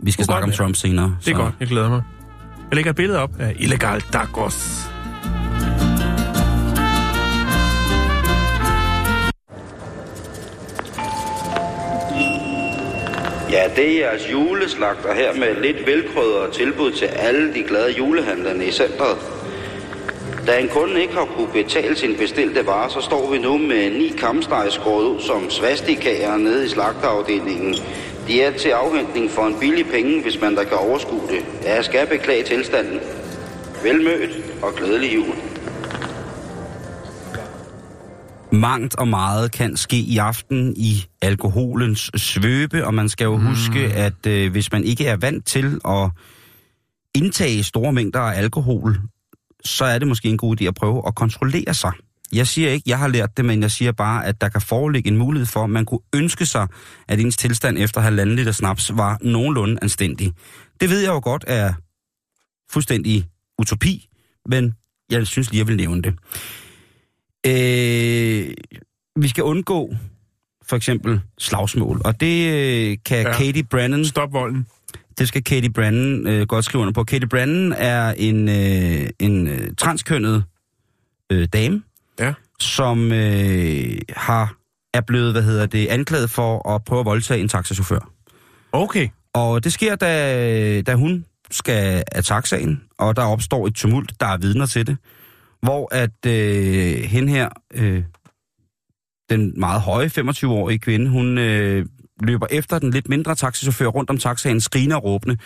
[0.00, 0.52] Vi skal snakke om.
[0.52, 1.16] Trump senere.
[1.24, 2.02] Det er godt, jeg glæder mig.
[2.70, 4.90] Jeg lægger et billede op af illegal tacos.
[13.50, 18.66] Ja, det er jeres juleslagter her med lidt velkrødret tilbud til alle de glade julehandlerne
[18.66, 19.33] i centret.
[20.46, 23.90] Da en kunde ikke har kunne betale sin bestilte varer, så står vi nu med
[23.90, 27.74] ni kamsteg skåret ud som svastikager nede i slagterafdelingen.
[28.28, 31.44] De er til afhentning for en billig penge, hvis man der kan overskue det.
[31.62, 33.00] Ja, Jeg skal beklage tilstanden.
[33.82, 34.30] Velmødt
[34.62, 35.34] og glædelig jul.
[38.52, 43.46] Mangt og meget kan ske i aften i alkoholens svøbe, og man skal jo mm.
[43.46, 46.10] huske, at øh, hvis man ikke er vant til at
[47.14, 48.96] indtage store mængder af alkohol,
[49.64, 51.92] så er det måske en god idé at prøve at kontrollere sig.
[52.32, 55.08] Jeg siger ikke, jeg har lært det, men jeg siger bare, at der kan foreligge
[55.08, 56.66] en mulighed for, at man kunne ønske sig,
[57.08, 60.32] at ens tilstand efter halvanden liter snaps var nogenlunde anstændig.
[60.80, 61.72] Det ved jeg jo godt er
[62.72, 63.26] fuldstændig
[63.58, 64.08] utopi,
[64.48, 64.74] men
[65.10, 66.14] jeg synes lige, jeg vil nævne det.
[67.46, 68.54] Øh,
[69.16, 69.94] vi skal undgå
[70.66, 73.32] for eksempel slagsmål, og det øh, kan ja.
[73.32, 74.66] Katie Brannon Stop volden.
[75.18, 77.04] Det skal Katie Brannon øh, godt skrive under på.
[77.04, 80.44] Katie Brannon er en, øh, en øh, transkønnet
[81.32, 81.82] øh, dame,
[82.20, 82.34] Ja.
[82.60, 84.54] som øh, har
[84.94, 88.10] er blevet, hvad hedder det, anklaget for at prøve at voldtage en taxachauffør.
[88.72, 89.08] Okay.
[89.32, 94.26] Og det sker, da, da hun skal af taxaen, og der opstår et tumult, der
[94.26, 94.96] er vidner til det,
[95.62, 98.02] hvor at øh, hende her, øh,
[99.30, 101.86] den meget høje 25-årige kvinde, hun øh,
[102.22, 105.36] løber efter den lidt mindre taxichauffør rundt om taxaen, skriner og råbende.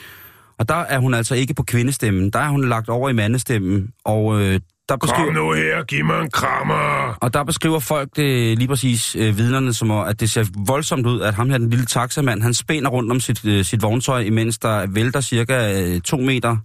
[0.58, 3.90] Og der er hun altså ikke på kvindestemmen, der er hun lagt over i mandestemmen,
[4.04, 5.24] og øh, der beskriver...
[5.24, 7.18] Kom nu her, giv mig en krammer.
[7.20, 11.06] Og der beskriver folk det lige præcis, øh, vidnerne, som om, at det ser voldsomt
[11.06, 14.20] ud, at ham her, den lille taxamand, han spænder rundt om sit, øh, sit vogntøj,
[14.20, 16.56] imens der vælter cirka øh, to meter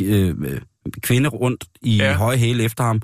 [0.00, 0.60] øh, øh,
[1.02, 1.96] kvinde rundt i.
[1.96, 2.14] Ja.
[2.14, 3.02] høje hæle efter ham.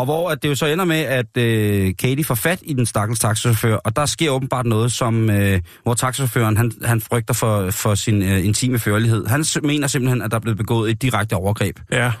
[0.00, 2.86] Og hvor at det jo så ender med, at øh, Katie får fat i den
[2.86, 7.70] stakkels taxachauffør, og der sker åbenbart noget, som øh, hvor taxachaufføren han, han frygter for,
[7.70, 9.26] for sin øh, intime førlighed.
[9.26, 11.78] Han mener simpelthen, at der er blevet begået et direkte overgreb.
[11.92, 12.12] Ja.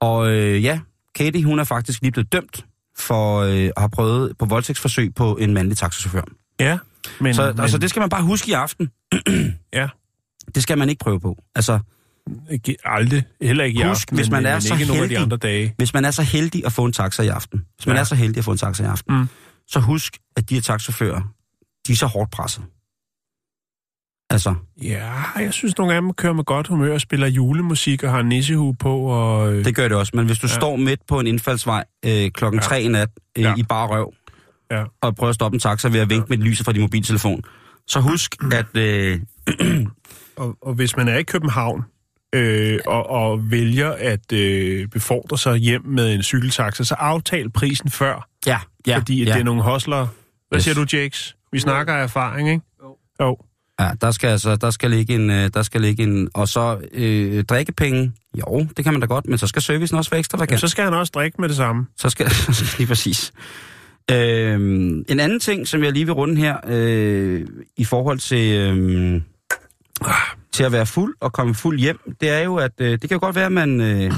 [0.00, 0.80] Og øh, ja,
[1.14, 2.64] Katie, hun er faktisk lige blevet dømt
[2.98, 6.22] for øh, at have prøvet på voldtægtsforsøg på en mandlig taxachauffør.
[6.60, 6.78] Ja.
[7.20, 8.90] Men, Så men, altså, det skal man bare huske i aften.
[9.72, 9.88] Ja.
[10.54, 11.36] Det skal man ikke prøve på.
[11.54, 11.78] Altså,
[12.84, 13.24] Aldrig.
[13.42, 15.14] Heller ikke i Husk, aften, hvis men, man er men så ikke nogen af de
[15.14, 15.74] heldig- andre dage.
[15.76, 18.00] hvis man er så heldig at få en taxa i aften, hvis man Ja.
[18.00, 19.28] er så heldig at få en taxa i aften, Mm.
[19.66, 21.20] så husk, at de her taxachauffører,
[21.86, 22.64] de er så hårdt presset.
[24.30, 28.10] Altså, Ja, jeg synes nogle af dem kører med godt humør og spiller julemusik og
[28.10, 28.96] har en nissehue på.
[28.98, 30.12] Og, øh, det gør det også.
[30.14, 30.52] Men hvis du ja.
[30.52, 30.58] Ja.
[30.60, 32.64] står midt på en indfaldsvej øh, klokken Ja.
[32.66, 33.08] tre i nat
[33.38, 33.54] øh, Ja.
[33.56, 34.12] i bare røv,
[34.70, 34.84] Ja.
[35.00, 37.42] og prøver at stoppe en taxa ved at vinke med lyset fra din mobiltelefon,
[37.86, 39.20] så husk, at øh,
[40.36, 41.84] og, og hvis man er i København
[42.32, 47.90] øh, og, og vælger at øh, befordre sig hjem med en cykeltaxa, så aftal prisen
[47.90, 49.32] før, ja, ja, fordi at ja.
[49.32, 50.08] det er nogle hostlere.
[50.48, 50.64] Hvad Yes.
[50.64, 51.36] siger du, Jakes?
[51.52, 52.62] Vi snakker af erfaring, ikke?
[52.82, 52.96] Jo.
[53.20, 53.36] Jo.
[53.80, 56.78] Ja, der skal altså, der skal ligge en, øh, der skal ligge en, og så
[56.92, 60.38] øh, drikkepenge, jo, det kan man da godt, men så skal servicen også være ekstra
[60.38, 61.86] Jamen, så skal han også drikke med det samme.
[61.96, 62.26] Så skal
[62.78, 63.32] lige præcis.
[64.10, 69.20] Øhm, en anden ting, som jeg lige vil runde her, øh, i forhold til, øh,
[70.52, 73.10] til at være fuld og komme fuld hjem, det er jo, at øh, det kan
[73.10, 74.12] jo godt være, at man øh,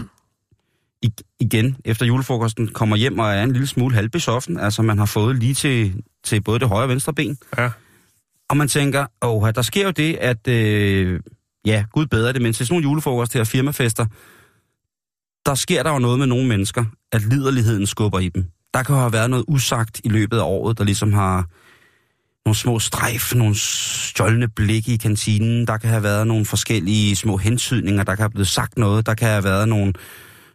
[1.07, 4.59] ig- igen efter julefrokosten kommer hjem og er en lille smule halvbesoffen.
[4.59, 7.39] Altså man har fået lige til, til både det højre og venstre ben.
[7.59, 7.70] Ja.
[8.49, 11.20] Og man tænker, åh, der sker jo det, at, øh,
[11.64, 14.07] ja, gud bedre det, men til sådan nogle julefrokoster og firmafester,
[15.47, 18.45] der sker der jo noget med nogle mennesker, at liderligheden skubber i dem.
[18.74, 21.47] Der kan jo have været noget usagt i løbet af året, der ligesom har
[22.45, 27.36] nogle små strejf, nogle stjålne blikke i kantinen, der kan have været nogle forskellige små
[27.36, 29.92] hensydninger, der kan have blevet sagt noget, der kan have været nogle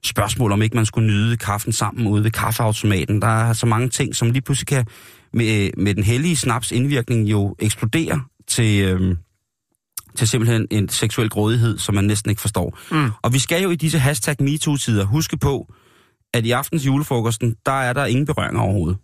[0.04, 3.22] spørgsmål, om ikke man skulle nyde kaffen sammen ude ved kaffeautomaten.
[3.22, 4.86] Der er så mange ting, som lige pludselig kan
[5.34, 9.18] med, med den hellige snaps indvirkning jo eksplodere til, øhm,
[10.16, 12.78] til simpelthen en seksuel grådighed, som man næsten ikke forstår.
[12.92, 13.12] Mm.
[13.22, 15.74] Og vi skal jo i disse hashtag MeToo-tider huske på,
[16.34, 18.98] at i aftens julefrokosten, der er der ingen berøringer overhovedet.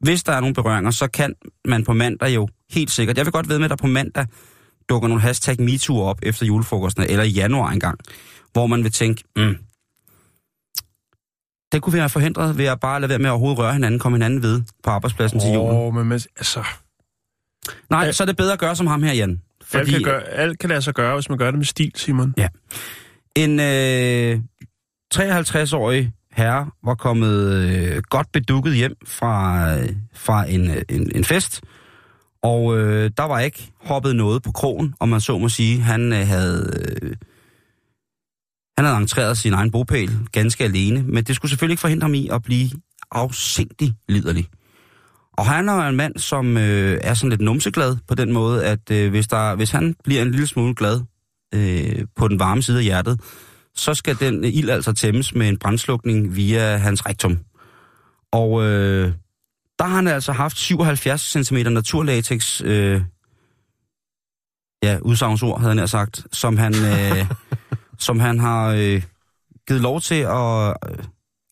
[0.00, 1.34] Hvis der er nogle berøringer, så kan
[1.64, 4.26] man på mandag jo helt sikkert, jeg vil godt ved med, at der på mandag
[4.88, 7.98] dukker nogle hashtag MeToo op efter julefrokosten, eller i januar engang,
[8.52, 9.56] hvor man vil tænke, mm,
[11.72, 14.16] det kunne være forhindret ved at bare lade være med at overhovedet røre hinanden, komme
[14.16, 15.76] hinanden ved på arbejdspladsen til julen.
[15.76, 16.64] Åh, men altså,
[17.90, 19.42] Nej, Øh, så er det bedre at gøre som ham her, Jan.
[19.72, 22.34] alt, kan gøre, alt kan lade sig gøre, hvis man gør det med stil, Simon.
[23.36, 24.40] En øh,
[25.14, 31.24] 53-årig herre var kommet øh, godt bedukket hjem fra, øh, fra en, øh, en, en
[31.24, 31.62] fest,
[32.42, 35.80] og øh, der var ikke hoppet noget på krogen, om man så må sige.
[35.80, 36.82] Han øh, havde...
[37.02, 37.16] Øh,
[38.78, 42.14] han havde entreret sin egen bopæl ganske alene, men det skulle selvfølgelig ikke forhindre ham
[42.14, 42.70] i at blive
[43.10, 44.46] afsindig liderlig.
[45.32, 48.90] Og han er en mand, som øh, er sådan lidt numseglad på den måde, at
[48.90, 51.00] øh, hvis, der, hvis han bliver en lille smule glad
[51.54, 53.20] øh, på den varme side af hjertet,
[53.76, 57.38] så skal den ild altså tæmmes med en brandslukning via hans rektum.
[58.32, 59.12] Og øh,
[59.78, 63.02] der har han altså haft 77 cm naturlatex, øh,
[64.82, 67.26] ja, udsagnsord havde han sagt, som han, øh,
[67.98, 69.02] som han har øh,
[69.68, 71.04] givet lov til at øh,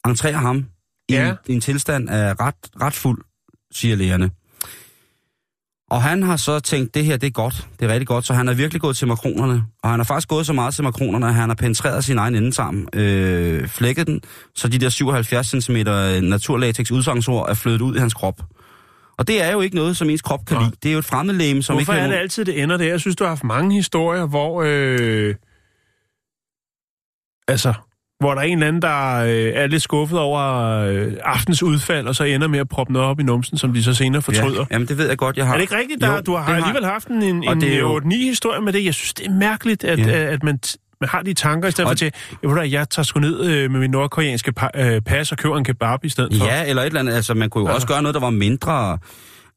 [0.07, 0.67] entrere ham
[1.09, 1.29] i, Ja.
[1.31, 3.25] en, i en tilstand af ret, ret fuld
[3.73, 4.31] siger lægerne.
[5.91, 8.35] Og han har så tænkt, det her det er godt, det er rigtig godt, så
[8.35, 9.65] han er virkelig gået til makronerne.
[9.83, 12.35] Og han har faktisk gået så meget til makronerne, at han har penetreret sin egen
[12.35, 14.21] endetarm, øh, flækket den,
[14.55, 15.77] så de der 77 cm
[16.23, 18.43] naturlatex udsangsord er flyttet ud i hans krop.
[19.19, 20.71] Og det er jo ikke noget, som ens krop kan lide.
[20.83, 22.01] Det er jo et fremmedlæme, som Hvorfor ikke...
[22.01, 22.85] er har det altid, det ender der?
[22.85, 24.63] Jeg synes, du har haft mange historier, hvor...
[24.67, 25.35] Øh,
[27.49, 27.75] altså,
[28.21, 30.41] hvor der er en eller anden, der øh, er lidt skuffet over
[30.81, 33.83] øh, aftens udfald, og så ender med at proppe noget op i numsen, som de
[33.83, 34.59] så senere fortryder.
[34.61, 35.53] Ja, jamen, det ved jeg godt, jeg har.
[35.53, 36.01] Er det ikke rigtigt?
[36.01, 38.85] Der, Jo, du har det alligevel haft en, en, en jo- 8-9 historie med det.
[38.85, 40.05] Jeg synes, det er mærkeligt, at, Ja.
[40.07, 40.33] ja.
[40.33, 40.59] at man,
[41.01, 42.13] man har de tanker, i stedet Og- for til,
[42.43, 45.57] jeg, ved jeg tager sgu ned øh, med min nordkoreanske pa- øh, pas og køber
[45.59, 46.47] en kebab i stedet for.
[46.47, 47.13] Ja, eller et eller andet.
[47.15, 47.75] Altså, man kunne jo Ja.
[47.75, 48.99] også gøre noget, der var mindre...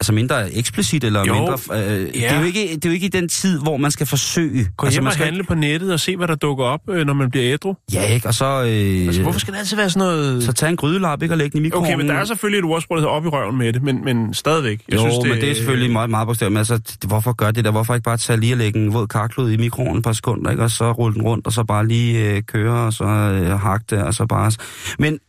[0.02, 1.58] Altså mindre eksplicit, eller Jo, mindre...
[1.74, 2.40] Øh, det, er ja.
[2.40, 4.68] jo ikke, det er jo ikke i den tid, hvor man skal forsøge.
[4.78, 7.06] Gå altså, hjem man skal handle på nettet og se, hvad der dukker op, øh,
[7.06, 7.76] når man bliver ædru.
[7.94, 8.28] Ja, ikke?
[8.28, 8.46] Og så...
[8.46, 10.44] Øh, Altså, hvorfor skal det altid være sådan noget...
[10.44, 11.34] Så tag en grydelap, ikke?
[11.34, 11.94] Og læg den i mikroovnen.
[11.94, 14.06] Okay, men der er selvfølgelig et ordsprog, der hedder op i røven med det, men,
[14.06, 14.82] men stadigvæk.
[14.90, 15.30] Jeg jo, synes, det...
[15.30, 16.54] men det er selvfølgelig meget, meget bogstaveligt.
[16.54, 17.72] Men altså, hvorfor gør det der?
[17.72, 20.52] Hvorfor ikke bare tage lige og lægge en våd karklud i mikroovnen et par sekunder,
[20.52, 20.64] ikke?
[20.64, 23.86] Og så rulle den rundt, og så bare lige øh, køre, og så øh, hakke
[23.90, 24.52] det, og så bare...
[25.00, 25.20] Men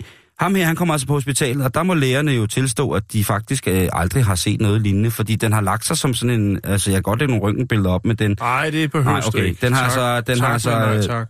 [0.42, 3.24] ham her, han kommer altså på hospitalet, og der må lægerne jo tilstå, at de
[3.24, 6.60] faktisk øh, aldrig har set noget lignende, fordi den har lagt sig som sådan en...
[6.64, 8.36] Altså, jeg kan godt lægge nogle røntgenbilleder op, men den...
[8.40, 9.44] Nej, det behøver Nej, okay.
[9.44, 9.66] ikke.
[9.66, 11.28] Den har tak, så- den tak, har så, nej, øh, tak.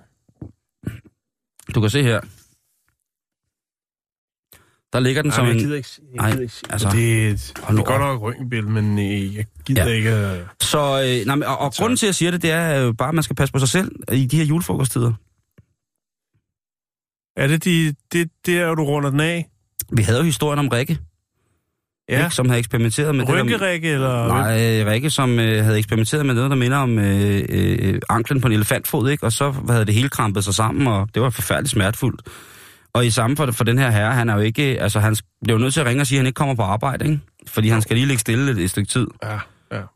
[1.74, 2.20] Du kan se her.
[4.92, 5.58] Der ligger den Nej, som jeg en...
[5.58, 8.22] gider ikke, jeg Nej, gider ikke altså, altså, det, det hold nu er godt nok
[8.22, 9.90] røntgenbillede, men øh, jeg gider Ja.
[9.92, 10.10] ikke...
[10.16, 12.74] Øh, Så, øh, nej, men, og, og grunden til, at jeg siger det, det er
[12.76, 15.12] jo bare, at man skal passe på sig selv i de her julefrokosttider.
[17.36, 19.48] Er det de, det der, du runder den af?
[19.92, 20.98] Vi havde jo historien om Rikke,
[22.08, 22.24] Ja.
[22.24, 23.42] ikke, som havde eksperimenteret med det der...
[23.42, 24.28] Rynkerække, eller...
[24.28, 28.46] Nej, Rikke, som øh, havde eksperimenteret med noget, der minder om øh, øh, anklen på
[28.48, 29.26] en elefantfod, ikke?
[29.26, 32.22] Og så havde det hele krampet sig sammen, og det var forfærdeligt smertefuldt.
[32.92, 34.62] Og i samme for, for den her herre, han er jo ikke...
[34.62, 35.16] Altså, han
[35.50, 37.20] jo nødt til at ringe og sige, at han ikke kommer på arbejde, ikke?
[37.46, 39.06] Fordi han skal lige ligge stille et, et stykke tid.
[39.22, 39.38] Ja,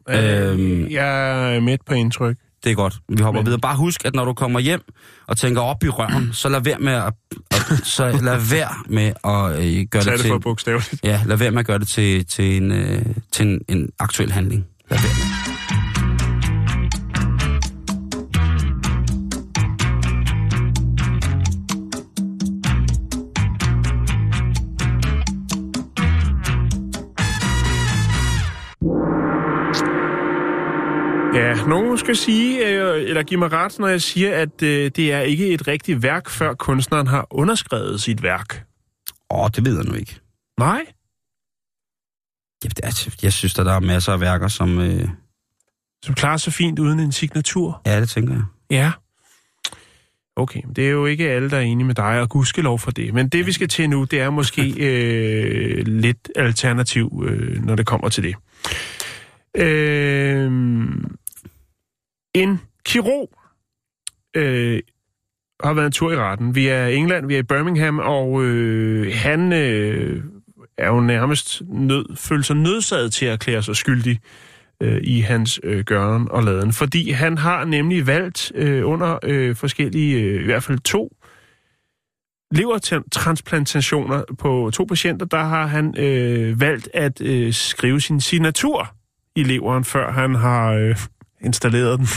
[0.09, 0.51] ja.
[0.51, 0.61] Øhm.
[0.85, 2.37] Øh, jeg er med på indtryk.
[2.67, 2.95] Det er godt.
[3.09, 3.61] Vi hopper Men- videre.
[3.61, 4.81] Bare husk, at når du kommer hjem
[5.27, 7.13] og tænker op i røven, så lad være med at,
[7.51, 10.29] at så lad være med at øh, gøre Tag det det til...
[10.29, 10.95] for bogstaveligt.
[11.05, 13.03] Ja, lad være med at gøre det til, til, en, øh,
[13.33, 14.67] til en, en aktuel handling.
[14.91, 15.46] Lad være med.
[31.37, 35.13] Ja, nogen skal sige, øh, eller give mig ret, når jeg siger, at øh, det
[35.13, 38.65] er ikke et rigtigt værk, før kunstneren har underskrevet sit værk.
[39.31, 40.21] Åh, det ved jeg nu ikke.
[40.59, 40.85] Nej?
[42.65, 44.79] Jeg, altså, jeg synes, at der er masser af værker, som...
[44.81, 45.09] Øh,
[46.05, 47.83] Som klarer sig fint uden en signatur.
[47.87, 48.43] ja, det tænker jeg.
[48.71, 48.93] Ja.
[50.37, 53.15] Okay, det er jo ikke alle, der er enige med dig, og gudskelov for det.
[53.15, 57.87] Men det, vi skal til nu, det er måske øh, lidt alternativ, øh, når det
[57.87, 58.35] kommer til det.
[59.57, 60.53] Øh,
[62.37, 63.31] en kirurg
[64.37, 64.81] øh,
[65.63, 66.55] har været en tur i retten.
[66.55, 70.25] Vi er i England, vi er i Birmingham, og øh, han øh,
[70.79, 74.21] er jo nærmest nød, føler sig nødsaget til at erklære sig skyldig
[74.81, 76.73] øh, i hans øh, gøren og laden.
[76.73, 81.17] Fordi han har nemlig valgt øh, under øh, forskellige, øh, i hvert fald to
[82.51, 88.95] levertransplantationer på to patienter, der har han øh, valgt at øh, skrive sin signatur
[89.37, 90.97] i leveren, før han har øh,
[91.47, 92.07] installeret den.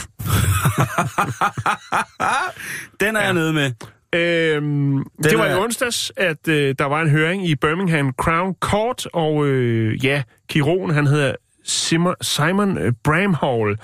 [2.99, 3.25] Den er ja.
[3.25, 3.71] jeg nede med.
[4.15, 8.55] Øhm, det var er- i onsdags, at øh, der var en høring i Birmingham Crown
[8.59, 13.77] Court, og øh, ja, kirurgen, han hedder Simon, Simon øh, Bramhall,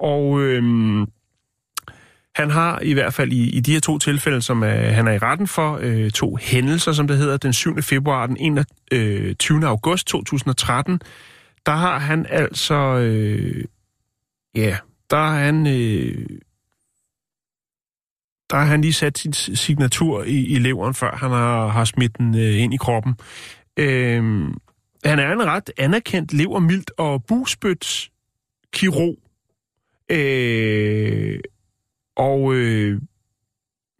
[0.00, 0.62] og øh,
[2.34, 5.12] han har i hvert fald i, i de her to tilfælde, som er, han er
[5.12, 7.82] i retten for, øh, to hændelser, som det hedder, den 7.
[7.82, 8.36] februar og den
[8.90, 9.66] 21.
[9.66, 11.00] august 2013,
[11.66, 13.64] der har han altså, øh,
[14.54, 14.76] ja,
[15.10, 15.66] der har han...
[15.66, 16.26] Øh,
[18.50, 22.18] der har han lige sat sin signatur i, i leveren, før han har, har smidt
[22.18, 23.14] den øh, ind i kroppen.
[23.76, 24.22] Øh,
[25.04, 28.10] han er en ret anerkendt levermild og busbøts
[28.72, 29.16] kirurg.
[30.10, 31.40] Øh,
[32.16, 33.00] og øh,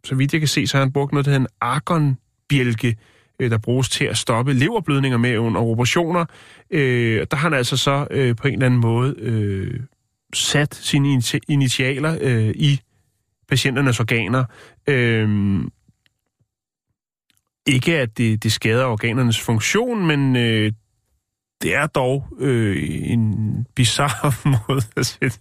[0.03, 2.97] så vidt jeg kan se, så har han brugt noget, der hedder en argonbjælke,
[3.39, 6.25] øh, der bruges til at stoppe leverblødninger med under operationer.
[6.69, 9.79] Øh, der har han altså så øh, på en eller anden måde øh,
[10.33, 12.81] sat sine initi- initialer øh, i
[13.49, 14.45] patienternes organer.
[14.87, 15.69] Øhm,
[17.67, 20.71] ikke at det, det skader organernes funktion, men øh,
[21.61, 22.77] det er dog øh,
[23.11, 24.33] en bizarre
[24.67, 25.39] måde at sætte.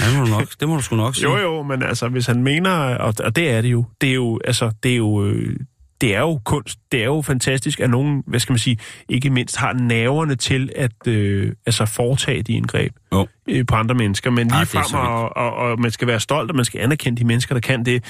[0.00, 1.30] Ja, det må du nok, det må du sgu nok sige.
[1.30, 4.14] Jo jo, men altså hvis han mener, og, og det er det jo, det er
[4.14, 5.56] jo, altså, det er jo, øh,
[6.02, 8.78] det er jo kunst, det er jo fantastisk, at nogen, hvad skal man sige,
[9.08, 13.26] ikke mindst har nerverne til at øh, altså foretage de indgreb Jo.
[13.48, 14.30] øh, på andre mennesker.
[14.30, 17.26] Men lige frem, og, og, og man skal være stolt, og man skal anerkende de
[17.26, 18.04] mennesker, der kan det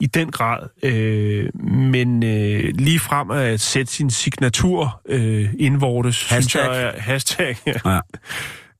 [0.00, 0.68] i den grad.
[0.82, 7.56] Øh, men øh, lige frem at sætte sin signatur øh, indvortes, synes jeg, er- hashtag,
[7.66, 7.72] ja.
[7.92, 8.00] Ja.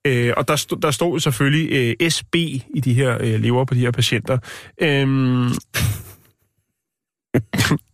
[0.06, 3.74] Øh, og der, stod, der stod selvfølgelig øh, SB i de her øh, lever på
[3.74, 4.38] de her patienter.
[4.82, 5.48] Øhm,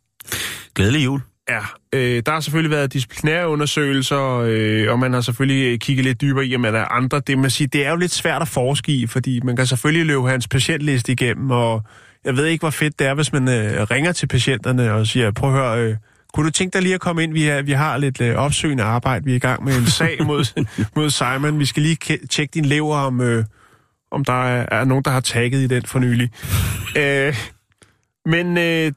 [0.74, 1.20] Glædelig jul.
[1.48, 1.58] ja,
[1.92, 6.46] øh, der har selvfølgelig været disciplinære undersøgelser, øh, og man har selvfølgelig kigget lidt dybere
[6.46, 7.20] i, om der er andre.
[7.26, 10.06] Det, man siger, det er jo lidt svært at forske i, fordi man kan selvfølgelig
[10.06, 11.82] løbe hans patientliste igennem, og
[12.24, 15.30] jeg ved ikke, hvor fedt det er, hvis man øh, ringer til patienterne og siger,
[15.30, 15.80] prøv at høre...
[15.90, 15.96] Øh,
[16.34, 17.32] kunne du tænke dig lige at komme ind?
[17.32, 19.24] Vi, er, vi har lidt øh, opsøgende arbejde.
[19.24, 20.64] Vi er i gang med en sag mod,
[20.96, 21.58] mod Simon.
[21.58, 23.44] Vi skal lige ke- tjekke din lever, om, øh,
[24.12, 26.30] om der er, er nogen, der har tagget i den for nylig.
[26.96, 27.36] øh,
[28.26, 28.92] men øh,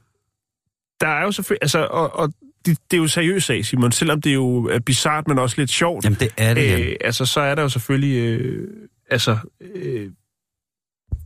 [1.01, 1.63] der er jo selvfølgelig...
[1.63, 2.33] Altså, og, og
[2.65, 3.91] det, det er jo seriøst sag, Simon.
[3.91, 6.03] Selvom det jo er bizart, men også lidt sjovt.
[6.03, 6.79] Jamen, det er det.
[6.79, 8.17] Øh, altså, så er der jo selvfølgelig...
[8.17, 8.67] Øh,
[9.09, 9.37] altså...
[9.61, 10.09] Øh,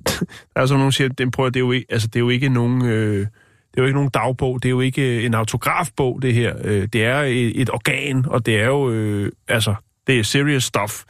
[0.54, 2.30] der er så nogen, siger, det, prøver, det, er jo ikke, altså, det er jo
[2.30, 2.86] ikke nogen...
[2.86, 3.28] Øh,
[3.72, 6.56] det er jo ikke nogen dagbog, det er jo ikke en autografbog, det her.
[6.64, 8.92] Øh, det er et, et organ, og det er jo...
[8.92, 9.76] Øh, altså,
[10.08, 11.04] det er serious stuff.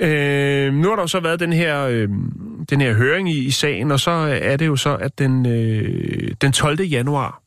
[0.00, 2.08] Øh, nu har der jo så været den her, øh,
[2.70, 4.10] den her høring i, i sagen, og så
[4.42, 6.80] er det jo så, at den, øh, den 12.
[6.80, 7.42] januar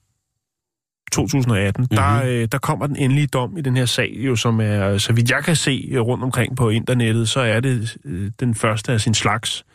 [1.12, 1.96] 2018, mm-hmm.
[1.98, 5.14] der, øh, der kommer den endelige dom i den her sag, jo, som er, så
[5.14, 8.92] vidt jeg kan se øh, rundt omkring på internettet, så er det øh, den første
[8.92, 9.66] af sin slags.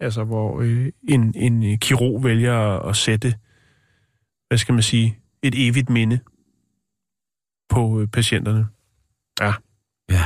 [0.00, 3.34] Altså, hvor øh, en, en kirurg vælger at sætte,
[4.48, 6.18] hvad skal man sige, et evigt minde
[7.68, 8.66] på øh, patienterne.
[9.40, 9.52] Ja.
[10.10, 10.24] Ja.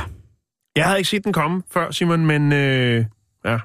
[0.75, 3.05] Jeg havde ikke set den komme før, Simon, men øh,
[3.45, 3.57] ja,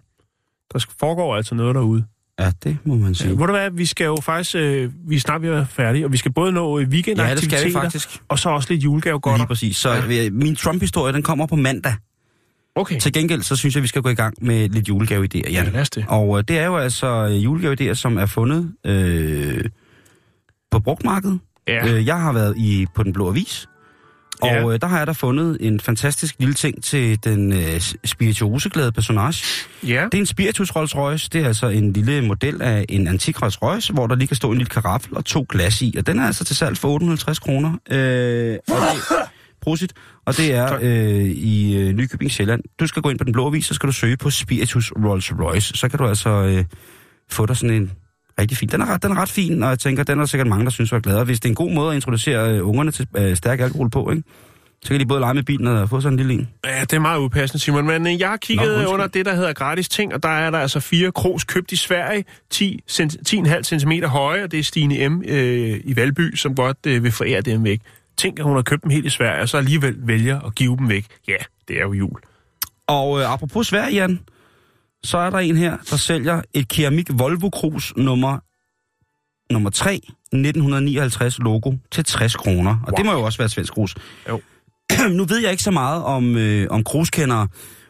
[0.73, 2.05] der foregår altså noget derude.
[2.41, 3.31] Ja, det må man sige.
[3.33, 5.67] Øh, ved du hvad, vi skal jo faktisk, øh, vi er snart ved at være
[5.67, 8.23] færdige, og vi skal både nå øh, Ja, det skal vi weekendaktiviteter, faktisk.
[8.29, 9.49] og så også lidt julegave Lige godt.
[9.49, 9.77] præcis.
[9.77, 10.31] Så ja.
[10.31, 11.95] min Trump-historie, den kommer på mandag.
[12.75, 15.63] Okay, Til gengæld, så synes jeg, vi skal gå i gang med lidt julegave-idéer, ja,
[15.63, 15.73] Jan.
[15.73, 16.05] lad os det.
[16.09, 19.65] Og øh, det er jo altså øh, julegave-idéer, som er fundet øh,
[20.71, 21.39] på brugtmarkedet.
[21.69, 23.69] Ja, Øh, jeg har været i på Den Blå Avis,
[24.43, 24.69] og Ja.
[24.75, 29.45] øh, der har jeg da fundet en fantastisk lille ting til den øh, spirituoseglade personage.
[29.87, 30.05] ja.
[30.05, 31.29] Det er en Spiritus Rolls Royce.
[31.33, 34.37] Det er altså en lille model af en antik Rolls Royce, hvor der lige kan
[34.37, 35.95] stå en lille karaffel og to glas i.
[35.99, 37.71] Og den er altså til salg for 850 kroner.
[37.91, 39.03] Øh, og det,
[39.63, 39.93] prosit.
[40.27, 42.61] Og det er øh, i øh, Nykøbing Sjælland.
[42.81, 45.33] Du skal gå ind på Den Blå Avis, så skal du søge på Spiritus Rolls
[45.33, 45.77] Royce.
[45.77, 46.65] Så kan du altså øh,
[47.31, 47.91] få dig sådan en
[48.39, 48.69] rigtig fin.
[48.69, 50.71] Den er, ret, den er ret fin, og jeg tænker, den er sikkert mange, der
[50.71, 51.25] synes var glade.
[51.25, 54.11] Hvis det er en god måde at introducere øh, ungerne til øh, stærk alkohol på,
[54.11, 54.23] ikke?
[54.83, 56.49] så kan de både lege med bilen og få sådan en lille en.
[56.65, 57.87] Ja, det er meget upassende, Simon.
[57.87, 60.51] Men øh, jeg har kigget Nå, under det, der hedder gratis ting, og der er
[60.51, 64.65] der altså fire kros købt i Sverige, 10, cent- 10,5 cm høje, og det er
[64.65, 65.23] Stine M.
[65.27, 67.81] Øh, i Valby, som godt øh, vil forære dem væk.
[68.17, 70.77] Tænk, at hun har købt dem helt i Sverige, og så alligevel vælger at give
[70.77, 71.07] dem væk.
[71.29, 71.37] Ja,
[71.69, 72.21] det er jo jul.
[72.87, 74.21] Og øh, apropos Sverige, Jan,
[75.05, 78.39] så er der en her, der sælger et keramik Volvo Cruz nummer,
[79.53, 82.71] nummer 3, 1959 logo til 60 kroner.
[82.71, 82.97] Og wow.
[82.97, 83.95] det må jo også være svensk krus.
[84.29, 84.41] Jo.
[85.19, 87.49] nu ved jeg ikke så meget om, øh, om kruskendere,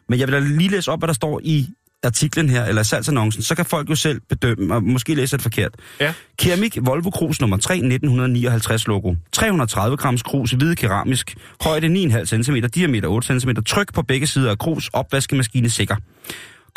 [0.08, 1.68] men jeg vil da lige læse op, hvad der står i
[2.02, 5.74] artiklen her, eller salgsannoncen, så kan folk jo selv bedømme, og måske læse det forkert.
[6.00, 6.12] Ja.
[6.38, 9.14] Keramik Volvo Cruz nummer 3, 1959 logo.
[9.32, 14.50] 330 grams krus, hvide keramisk, højde 9,5 cm, diameter 8 cm, tryk på begge sider
[14.50, 15.96] af krus, opvaskemaskine sikker.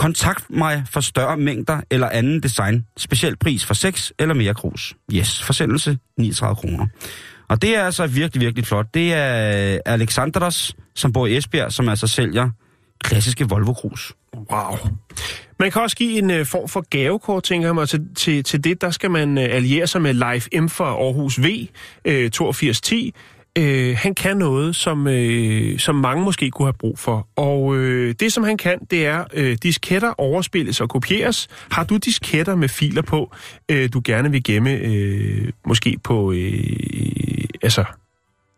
[0.02, 2.86] Kontakt mig for større mængder eller anden design.
[2.97, 4.95] Speciel pris for 6 eller mere krus.
[5.14, 6.88] Yes, forsendelse 39 kroner.
[7.49, 8.93] Og det er altså virkelig, virkelig flot.
[8.93, 12.49] Det er øh, Alexandros, som bor i Esbjerg, som altså sælger
[13.04, 14.14] klassiske Volvo krus.
[14.52, 14.78] Wow.
[15.60, 17.89] Man kan også give en øh, form for gavekort, tænker jeg mig.
[17.89, 21.39] Til, til, til det, der skal man øh, alliere sig med Life M fra Aarhus
[21.41, 21.45] V,
[22.06, 23.14] øh, 8210.
[23.58, 27.28] Øh, han kan noget, som, øh, som mange måske kunne have brug for.
[27.36, 31.47] Og øh, det, som han kan, det er, øh, disketter overspilles og kopieres.
[31.72, 33.36] Har du disketter med filer på,
[33.72, 36.64] øh, du gerne vil gemme, øh, måske på, øh,
[37.62, 37.84] altså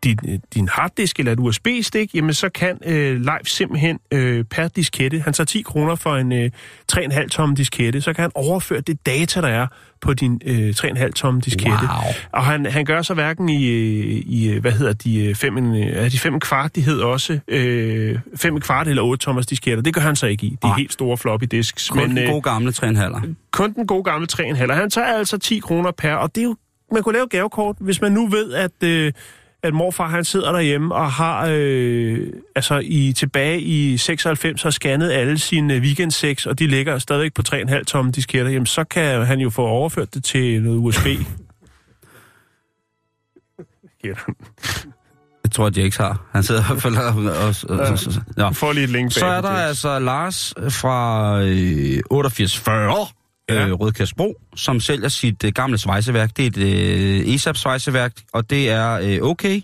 [0.04, 4.68] din, øh, din harddisk eller et USB-stik, jamen så kan øh, Live simpelthen øh, per
[4.68, 6.51] diskette, han tager 10 kroner for en øh,
[6.91, 9.68] 3,5 tom diskette, så kan han overføre det data, der er
[10.01, 11.72] på din øh, 3,5 tom diskette.
[11.72, 12.14] Wow.
[12.32, 15.58] Og han, han gør så hverken i, øh, i øh, hvad hedder de, øh, fem,
[15.58, 19.45] en, øh, er de fem kvart, de hedder også, øh, fem kvart eller 8 tommers
[19.45, 19.84] disketter.
[19.84, 20.58] Det gør han så ikke i.
[20.64, 21.89] De er helt store floppy disks.
[21.89, 23.36] Kun men, den gode gamle 3,5.
[23.51, 24.74] kun den gode gamle 3,5.
[24.74, 26.56] Han tager altså 10 kroner per, og det er jo,
[26.91, 29.12] man kunne lave gavekort, hvis man nu ved, at, øh,
[29.64, 35.11] at morfar han sidder derhjemme og har, øh, altså i, tilbage i 96 har scannet
[35.11, 39.39] alle sine weekendsex, og de ligger stadigvæk på 3,5 tomme disketter, jamen så kan han
[39.39, 41.05] jo få overført det til noget USB.
[45.43, 46.22] Det tror jeg, Jakes har.
[46.32, 47.55] Han sidder i hvert fald og...
[48.38, 48.49] ja.
[48.49, 49.11] Får lige et link bag.
[49.20, 53.14] Så er der altså Lars fra øh, 8840
[53.50, 53.68] Ja.
[53.68, 56.38] øh, Rødkærsbro, som sælger sit øh, gamle svejseværk.
[56.38, 56.58] Det er et
[57.28, 59.62] øh, ESAP svejseværk, og det er øh, okay.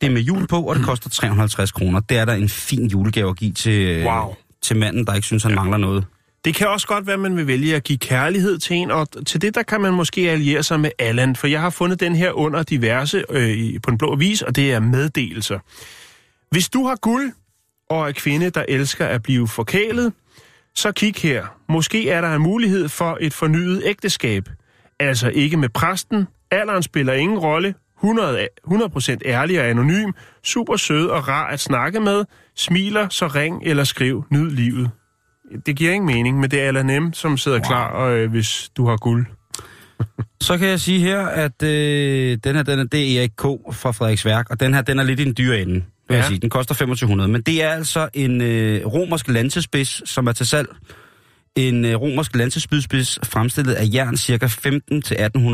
[0.00, 2.00] Det er med jul på, og det koster 350 kroner.
[2.00, 4.34] Det er der en fin julegave at give til, øh, Wow.
[4.62, 6.04] til manden, der ikke synes, han mangler noget.
[6.44, 9.08] Det kan også godt være, at man vil vælge at give kærlighed til en, og
[9.26, 12.16] til det der kan man måske alliere sig med Allan, for jeg har fundet den
[12.16, 15.58] her under diverse øh, på en blå avis, og det er meddelelser.
[16.50, 17.32] Hvis du har guld
[17.90, 20.12] og er kvinde, der elsker at blive forkælet,
[20.74, 21.44] så kig her.
[21.68, 24.48] Måske er der en mulighed for et fornyet ægteskab.
[25.00, 26.26] Altså ikke med præsten.
[26.50, 27.74] Alderen spiller ingen rolle.
[27.98, 30.10] 100, er- 100% ærlig og anonym.
[30.44, 32.24] Super sød og rar at snakke med.
[32.56, 34.24] Smiler, så ring eller skriv.
[34.30, 34.90] Nyd livet.
[35.66, 37.66] Det giver ingen mening, men det er Allan M., som sidder wow.
[37.68, 39.26] klar, øh, hvis du har guld.
[40.40, 43.42] Så kan jeg sige her, at øh, den her, den er, det er Erik K.
[43.72, 45.84] fra Frederiksværk, og den her, den er lidt i den dyre ende.
[46.10, 46.20] Vil ja.
[46.22, 46.38] jeg sige.
[46.38, 50.68] Den koster 2500, men det er altså en øh, romersk lansespids, som er til salg.
[51.56, 54.58] En øh, romersk lansespydspids fremstillet af jern, cirka 15-1800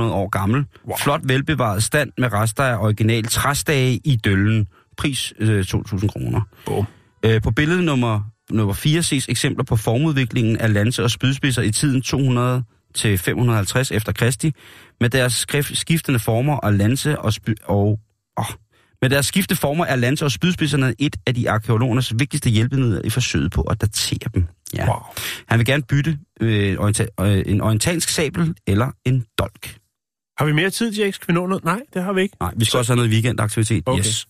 [0.02, 0.64] år gammel.
[0.86, 0.96] Wow.
[0.96, 4.66] Flot velbevaret stand med rester af original træstage i døllen.
[4.96, 6.40] Pris øh, 2.000 kroner.
[6.66, 6.86] Bum.
[7.22, 11.70] Øh, på billede nummer, nummer 4 ses eksempler på formudviklingen af lanse- og spydspidser i
[11.70, 12.62] tiden 200
[12.94, 14.52] til 550 efter Kristi,
[15.00, 18.00] med deres skiftende former og lanse og, spy, og
[18.38, 18.44] åh,
[19.02, 23.10] med deres skiftende former er lanse- og spydspidserne et af de arkeologernes vigtigste hjælpemidler i
[23.10, 24.46] forsøget på at datere dem.
[24.74, 24.86] Ja.
[24.88, 25.02] Wow.
[25.48, 29.76] Han vil gerne bytte øh, orienta- øh, en orientalsk sabel eller en dolk.
[30.38, 31.18] Har vi mere tid, Jakes?
[31.18, 31.64] Kan vi nå noget?
[31.64, 32.36] Nej, det har vi ikke.
[32.40, 33.82] Nej, vi skal også have noget weekendaktivitet.
[33.86, 33.98] Okay.
[33.98, 34.26] Yes.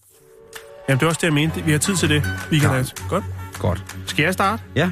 [0.88, 1.64] Jamen, det er også det, jeg mente.
[1.64, 2.22] Vi har tid til det.
[2.52, 2.74] Ja.
[2.74, 2.84] ja.
[3.08, 3.24] Godt.
[3.58, 3.84] Godt.
[4.06, 4.62] Skal jeg starte?
[4.76, 4.90] Ja.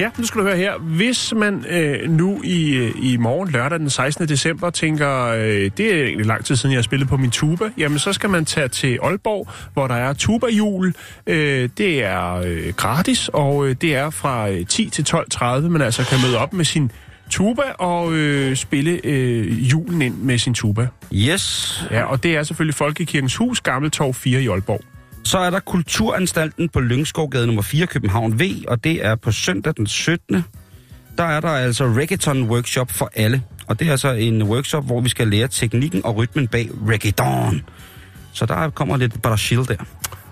[0.00, 0.78] Ja, nu skal du høre her.
[0.78, 4.28] Hvis man øh, nu i, øh, i morgen, lørdag den 16.
[4.28, 7.70] december, tænker, øh, det er egentlig lang tid siden, jeg har spillet på min tuba,
[7.78, 10.94] jamen så skal man tage til Aalborg, hvor der er tuba-jul.
[11.26, 15.82] Øh, det er øh, gratis, og øh, det er fra øh, 10 til 12.30, man
[15.82, 16.90] altså kan møde op med sin
[17.30, 20.88] tuba og øh, spille øh, julen ind med sin tuba.
[21.12, 21.84] Yes.
[21.90, 24.93] Ja, og det er selvfølgelig Folkekirkens Hus, Gammeltorv 4 i Aalborg.
[25.24, 29.74] Så er der Kulturanstalten på Lyngskovgade nummer 4, København V, og det er på søndag
[29.76, 30.44] den 17.
[31.18, 33.42] Der er der altså reggaeton workshop for alle.
[33.66, 37.62] Og det er altså en workshop, hvor vi skal lære teknikken og rytmen bag reggaeton.
[38.32, 39.84] Så der kommer lidt Brasil der.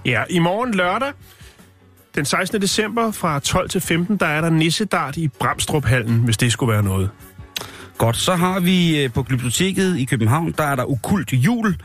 [0.05, 1.13] Ja, i morgen lørdag,
[2.15, 2.63] den 16.
[2.63, 6.83] december fra 12 til 15, der er der Nissedart i Bramstruphallen, hvis det skulle være
[6.83, 7.11] noget.
[7.99, 11.77] Godt, så har vi øh, på Glyptoteket i København, der er der Okult Jul.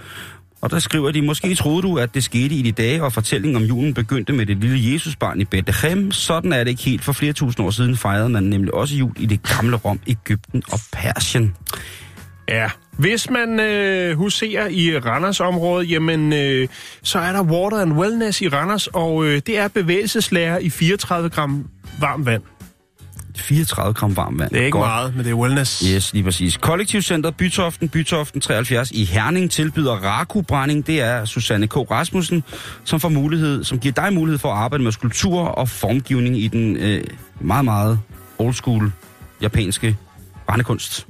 [0.62, 3.56] Og der skriver de, måske troede du, at det skete i de dage, og fortællingen
[3.56, 6.12] om julen begyndte med det lille Jesusbarn i Bethlehem.
[6.12, 7.04] Sådan er det ikke helt.
[7.04, 10.64] For flere tusind år siden fejrede man nemlig også jul i det gamle Rom, Ægypten
[10.72, 11.56] og Persien.
[12.50, 16.68] Ja, hvis man øh, huserer i Randers-området, jamen, øh,
[17.04, 21.30] så er der Water and Wellness i Randers, og øh, det er bevægelseslærer i 34
[21.30, 22.44] gram varmt vand.
[23.42, 24.50] 34 gram varmt vand.
[24.50, 24.88] Det er ikke Godt.
[24.88, 25.84] meget, men det er wellness.
[25.96, 26.58] Yes, lige præcis.
[26.58, 30.88] Kollektivcenter Bytoften, Bytoften 73 i Herning tilbyder Raku-brænding.
[30.88, 31.76] Det er Susanne K.
[31.78, 32.44] Rasmussen,
[32.84, 36.48] som, får mulighed, som giver dig mulighed for at arbejde med skulptur og formgivning i
[36.48, 37.04] den øh,
[37.42, 38.00] meget, meget
[38.38, 38.92] old school
[39.42, 39.98] japanske
[40.48, 41.08] brændekunst.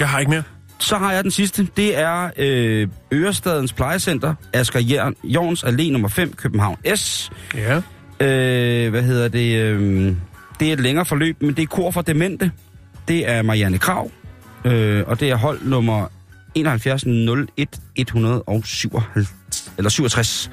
[0.00, 0.42] Jeg har ikke mere.
[0.78, 1.68] Så har jeg den sidste.
[1.76, 7.30] Det er øh, Ørestadens Plejecenter, Asger Jern, Jorns Allé nummer 5, København S.
[7.54, 7.76] Ja.
[8.20, 9.56] Øh, hvad hedder det?
[9.56, 10.12] Øh,
[10.60, 12.50] det er et længere forløb, men det er kor for demente.
[13.08, 14.10] Det er Marianne Krav,
[14.64, 16.06] øh, og det er hold nummer
[16.54, 17.02] 71
[17.56, 19.28] 01 157,
[19.78, 20.50] eller 67,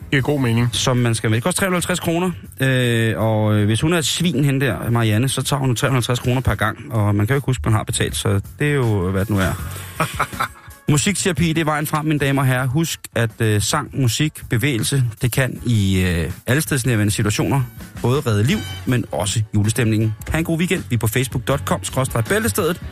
[0.00, 0.68] Det giver god mening.
[0.72, 1.36] som man skal med.
[1.36, 5.28] Det koster 350 kroner, øh, og øh, hvis hun er et svin hen der, Marianne,
[5.28, 7.82] så tager hun 350 kroner per gang, og man kan jo ikke huske, man har
[7.82, 9.52] betalt, så det er jo, hvad det nu er.
[10.88, 12.66] Musikterapi, det er vejen frem, mine damer og herrer.
[12.66, 17.62] Husk, at øh, sang, musik, bevægelse, det kan i øh, allestedsnærværende situationer
[18.02, 20.14] både redde liv, men også julestemningen.
[20.28, 20.84] Ha' en god weekend.
[20.90, 22.82] Vi er på facebook.com-bæltestedet.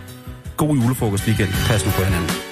[0.57, 1.49] God julefrokost weekend.
[1.69, 2.52] Pas nu på hinanden.